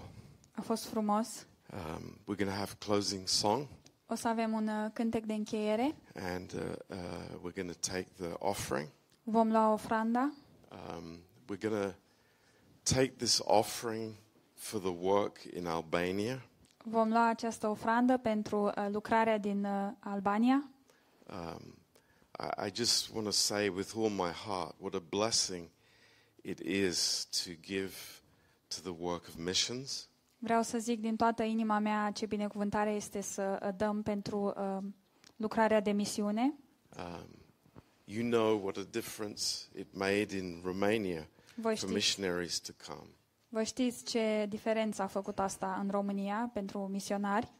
[0.62, 1.46] fost frumos.
[1.74, 3.68] Um, we're going to have a closing song,
[4.08, 5.96] O să avem un uh, cântec de încheiere.
[6.16, 6.98] and uh, uh,
[7.42, 8.88] we're going to take the offering.
[9.24, 10.34] Vom lua ofranda.
[10.72, 11.20] Um,
[11.50, 11.96] we're going to
[12.96, 14.16] take this offering
[14.54, 16.44] for the work in Albania.
[16.84, 20.70] Vom lua această ofrandă pentru uh, lucrarea din uh, Albania.
[21.30, 21.76] Um,
[22.40, 25.70] I, I just want to say with all my heart what a blessing
[26.42, 27.94] it is to give
[28.68, 30.08] to the work of missions.
[30.44, 34.78] Vreau să zic din toată inima mea ce binecuvântare este să uh, dăm pentru uh,
[35.36, 36.54] lucrarea de misiune.
[36.98, 37.28] Um,
[38.06, 39.44] you know what a difference
[39.78, 43.08] it made in Romania Voi for știți, missionaries to come.
[43.50, 47.52] voi știți ce diferență a făcut asta în România pentru misionari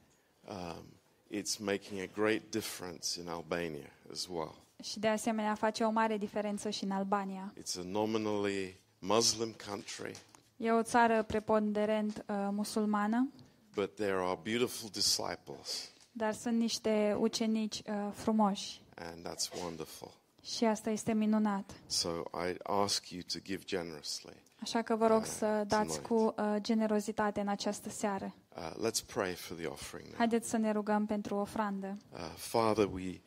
[0.50, 0.84] Um,
[1.32, 4.56] it's making a great difference in Albania as well.
[4.84, 7.54] și de asemenea face o mare diferență și în Albania.
[7.60, 10.12] It's a nominally Muslim country,
[10.58, 13.32] E o țară preponderent uh, musulmană,
[13.76, 20.12] but there are beautiful disciples, dar sunt niște ucenici uh, frumoși and that's wonderful.
[20.42, 21.72] și asta este minunat.
[21.86, 22.10] So
[22.50, 24.42] I ask you to give generously.
[24.62, 26.06] Așa că vă rog să dați tonight.
[26.06, 28.36] cu uh, generozitate în această seară.
[28.56, 30.18] Uh, let's pray for the offering now.
[30.18, 31.98] Haideți să ne rugăm pentru ofrandă.
[32.12, 33.22] Uh, Father, we,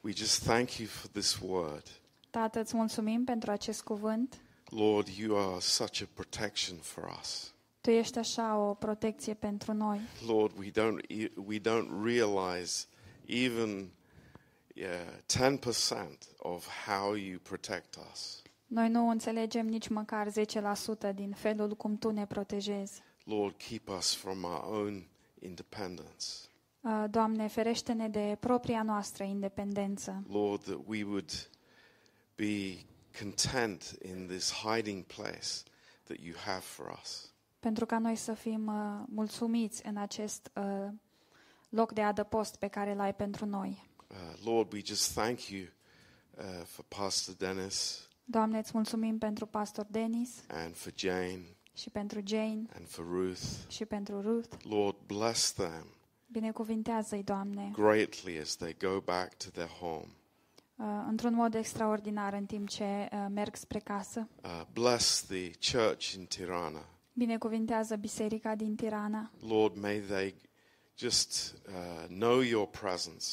[0.00, 1.82] we just thank you for this word.
[2.30, 4.40] Tată, îți mulțumim pentru acest cuvânt.
[4.70, 7.52] Lord, you are such a protection for us.
[7.80, 10.00] Tu ești așa o protecție pentru noi.
[10.26, 12.86] Lord, we don't, e- we don't realize
[13.26, 13.90] even
[14.74, 15.58] yeah, 10%
[16.38, 18.42] of how you protect us.
[18.66, 23.02] Noi nu înțelegem nici măcar 10% din felul cum Tu ne protejezi.
[23.24, 25.06] Lord, keep us from our own
[25.40, 26.24] independence.
[26.80, 30.22] Uh, Doamne, ferește-ne de propria noastră independență.
[30.30, 31.48] Lord, that we would
[32.34, 32.78] be
[33.18, 35.62] content in this hiding place
[36.04, 37.32] that you have for us.
[37.60, 40.88] Pentru ca noi să fim uh, mulțumiți în acest uh,
[41.68, 43.88] loc de adăpost pe care l-ai pentru noi.
[44.08, 45.62] Uh, Lord, we just thank you
[46.38, 52.20] uh, for Pastor Dennis Doamne, îți mulțumim pentru pastor Denis and for Jane și pentru
[52.24, 53.40] Jane and for Ruth.
[53.68, 54.56] și pentru Ruth.
[54.62, 55.86] Lord, bless them
[56.26, 60.06] Binecuvintează-i, Doamne, greatly as they go back to their home.
[60.78, 64.28] Uh, într-un mod extraordinar în timp ce uh, merg spre casă.
[64.42, 66.84] Uh, bless the church in Tirana.
[67.12, 69.30] Binecuvintează biserica din Tirana.
[69.48, 70.34] Lord, may they
[70.98, 73.26] just uh, know your presence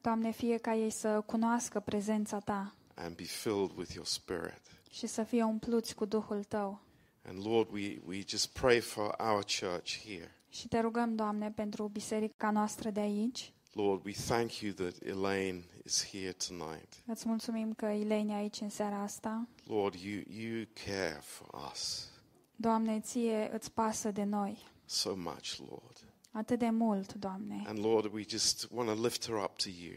[0.00, 4.60] Doamne, fie ca ei să cunoască prezența Ta and be filled with your spirit.
[4.90, 6.80] și să fie umpluți cu Duhul Tău.
[7.28, 10.34] And Lord, we, we just pray for our church here.
[10.48, 13.52] Și te rugăm, Doamne, pentru biserica noastră de aici.
[13.72, 17.02] Lord, we thank you that Elaine is here tonight.
[17.06, 19.48] Îți mulțumim că Ilene e aici în seara asta.
[19.64, 22.08] Lord, you, you care for us
[22.56, 26.14] Doamne, ție îți pasă de noi so much, Lord.
[26.30, 27.62] atât de mult, Doamne.
[27.66, 29.94] And Lord, we just want to lift her up to you.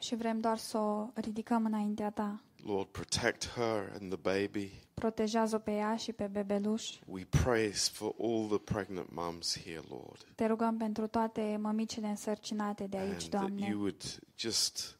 [0.00, 2.42] Și vrem doar să o ridicăm înaintea Ta.
[2.64, 4.70] Lord, protect her and the baby.
[4.94, 6.90] Protejează-o pe ea și pe bebeluș.
[7.06, 10.26] We pray for all the pregnant mums here, Lord.
[10.34, 13.66] Te rugăm pentru toate mămicile însărcinate de aici, And that Doamne.
[13.68, 14.02] you would
[14.36, 14.96] just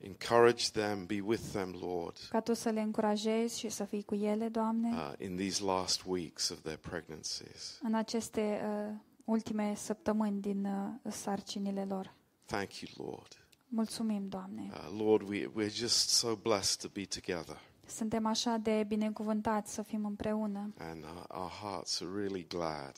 [0.00, 4.14] encourage them, be with them, Lord, Ca Tu să le încurajezi și să fii cu
[4.14, 7.78] ele, Doamne, uh, in these last weeks of their pregnancies.
[7.82, 8.94] în aceste uh,
[9.24, 12.14] ultime săptămâni din uh, sarcinile lor.
[12.44, 13.43] Thank you, Lord.
[13.74, 14.70] Mulțumim, Doamne.
[14.72, 19.82] Uh, Lord, we, we're just so blessed to be together, Suntem așa de binecuvântați să
[19.82, 22.92] fim împreună and our, our hearts are really glad.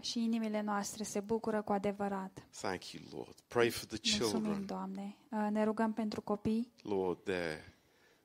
[0.00, 2.46] și inimile noastre se bucură cu adevărat.
[2.60, 3.34] Thank you, Lord.
[3.48, 5.16] Pray for the Mulțumim, children, Doamne.
[5.30, 7.58] Uh, Ne rugăm pentru copii, Lord, their,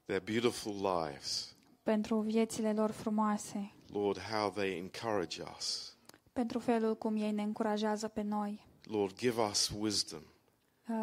[0.05, 1.55] their beautiful lives.
[1.83, 5.95] pentru viețile lor frumoase, Lord, how they encourage us.
[6.33, 8.67] pentru felul cum ei ne încurajează pe noi.
[8.83, 10.34] Lord, give us wisdom Uh,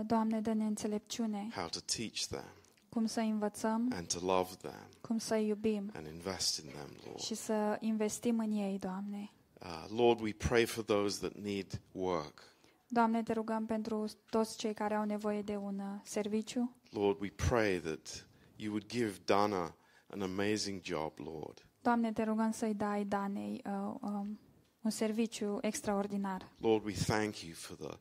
[0.07, 2.53] Doamne, dă-ne înțelepciune, how to teach them
[2.89, 7.19] cum să învățăm, and to love them cum să iubim and invest in them, Lord.
[7.19, 9.31] și să investim în ei, Doamne.
[9.61, 12.43] Uh, Lord, we pray for those that need work.
[12.89, 16.77] Doamne, te rugăm pentru toți cei care au nevoie de un uh, serviciu.
[16.91, 18.27] Lord, we pray that
[18.57, 19.77] you would give Dana
[20.07, 21.67] an amazing job, Lord.
[21.83, 24.41] Doamne, te rugăm să-i dai Danei uh, um,
[24.83, 26.53] un serviciu extraordinar.
[26.61, 27.99] Lord, we thank you for the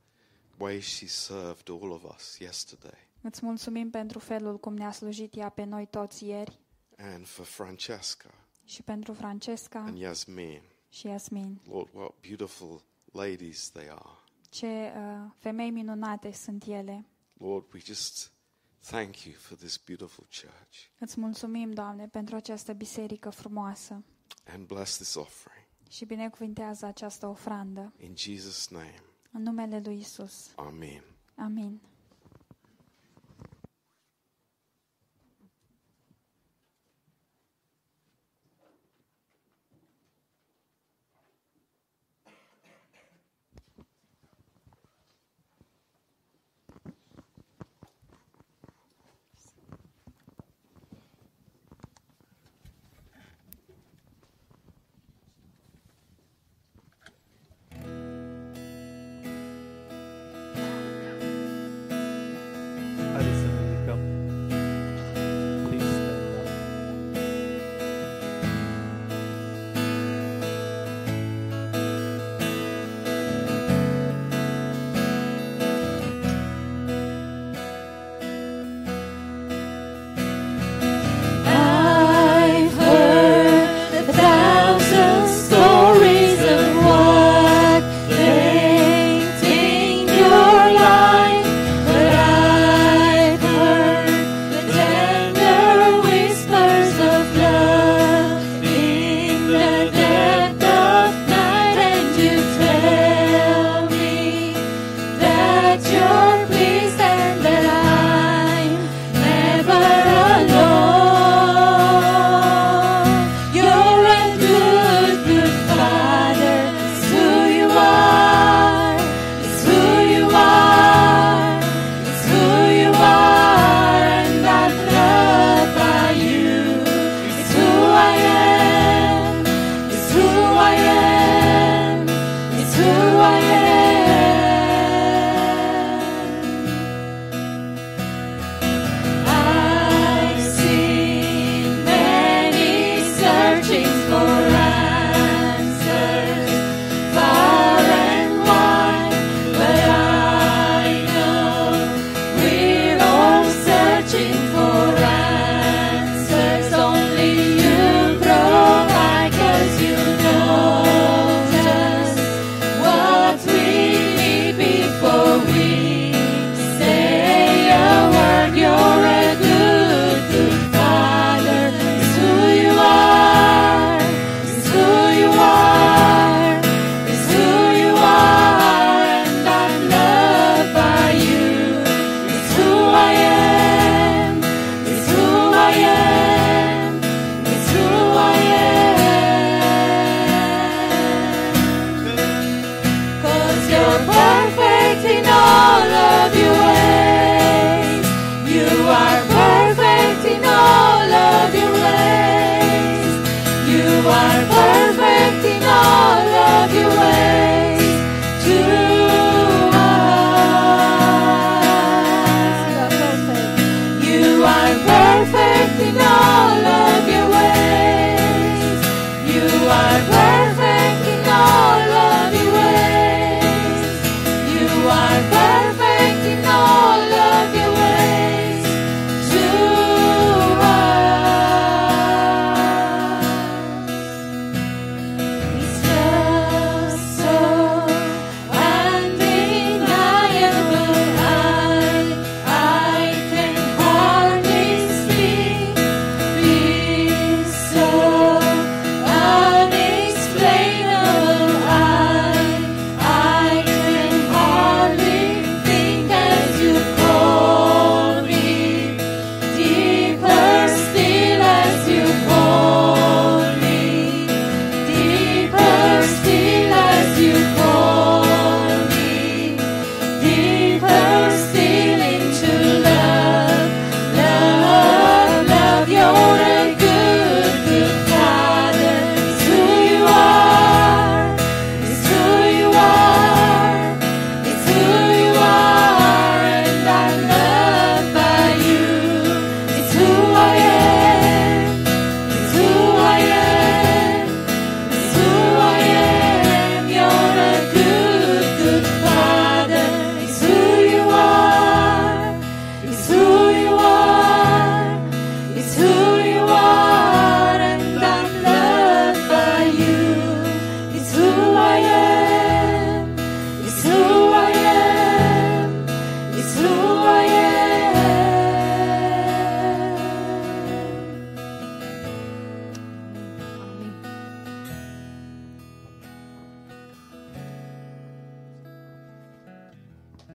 [0.61, 5.49] way she served all of us yesterday Îți mulțumim pentru felul cum ne-a slujit ea
[5.49, 6.59] pe noi toți ieri
[6.97, 8.29] and for Francesca
[8.65, 10.61] și pentru Francesca and Yasmin.
[10.89, 11.61] și Yasmin.
[11.69, 12.81] Lord, what beautiful
[13.11, 14.09] ladies they are.
[14.49, 17.05] Ce uh, femei minunate sunt ele.
[17.37, 18.31] Lord, we just
[18.79, 24.03] thank you for this beautiful church Îți mulțumim, Doamne, pentru această biserică frumoasă
[24.45, 25.65] and bless this offering.
[25.89, 27.93] și binecuvintează această ofrandă.
[27.99, 30.51] In Jesus' name, În numele lui Isus.
[30.55, 31.03] Amen.
[31.35, 31.81] Amin.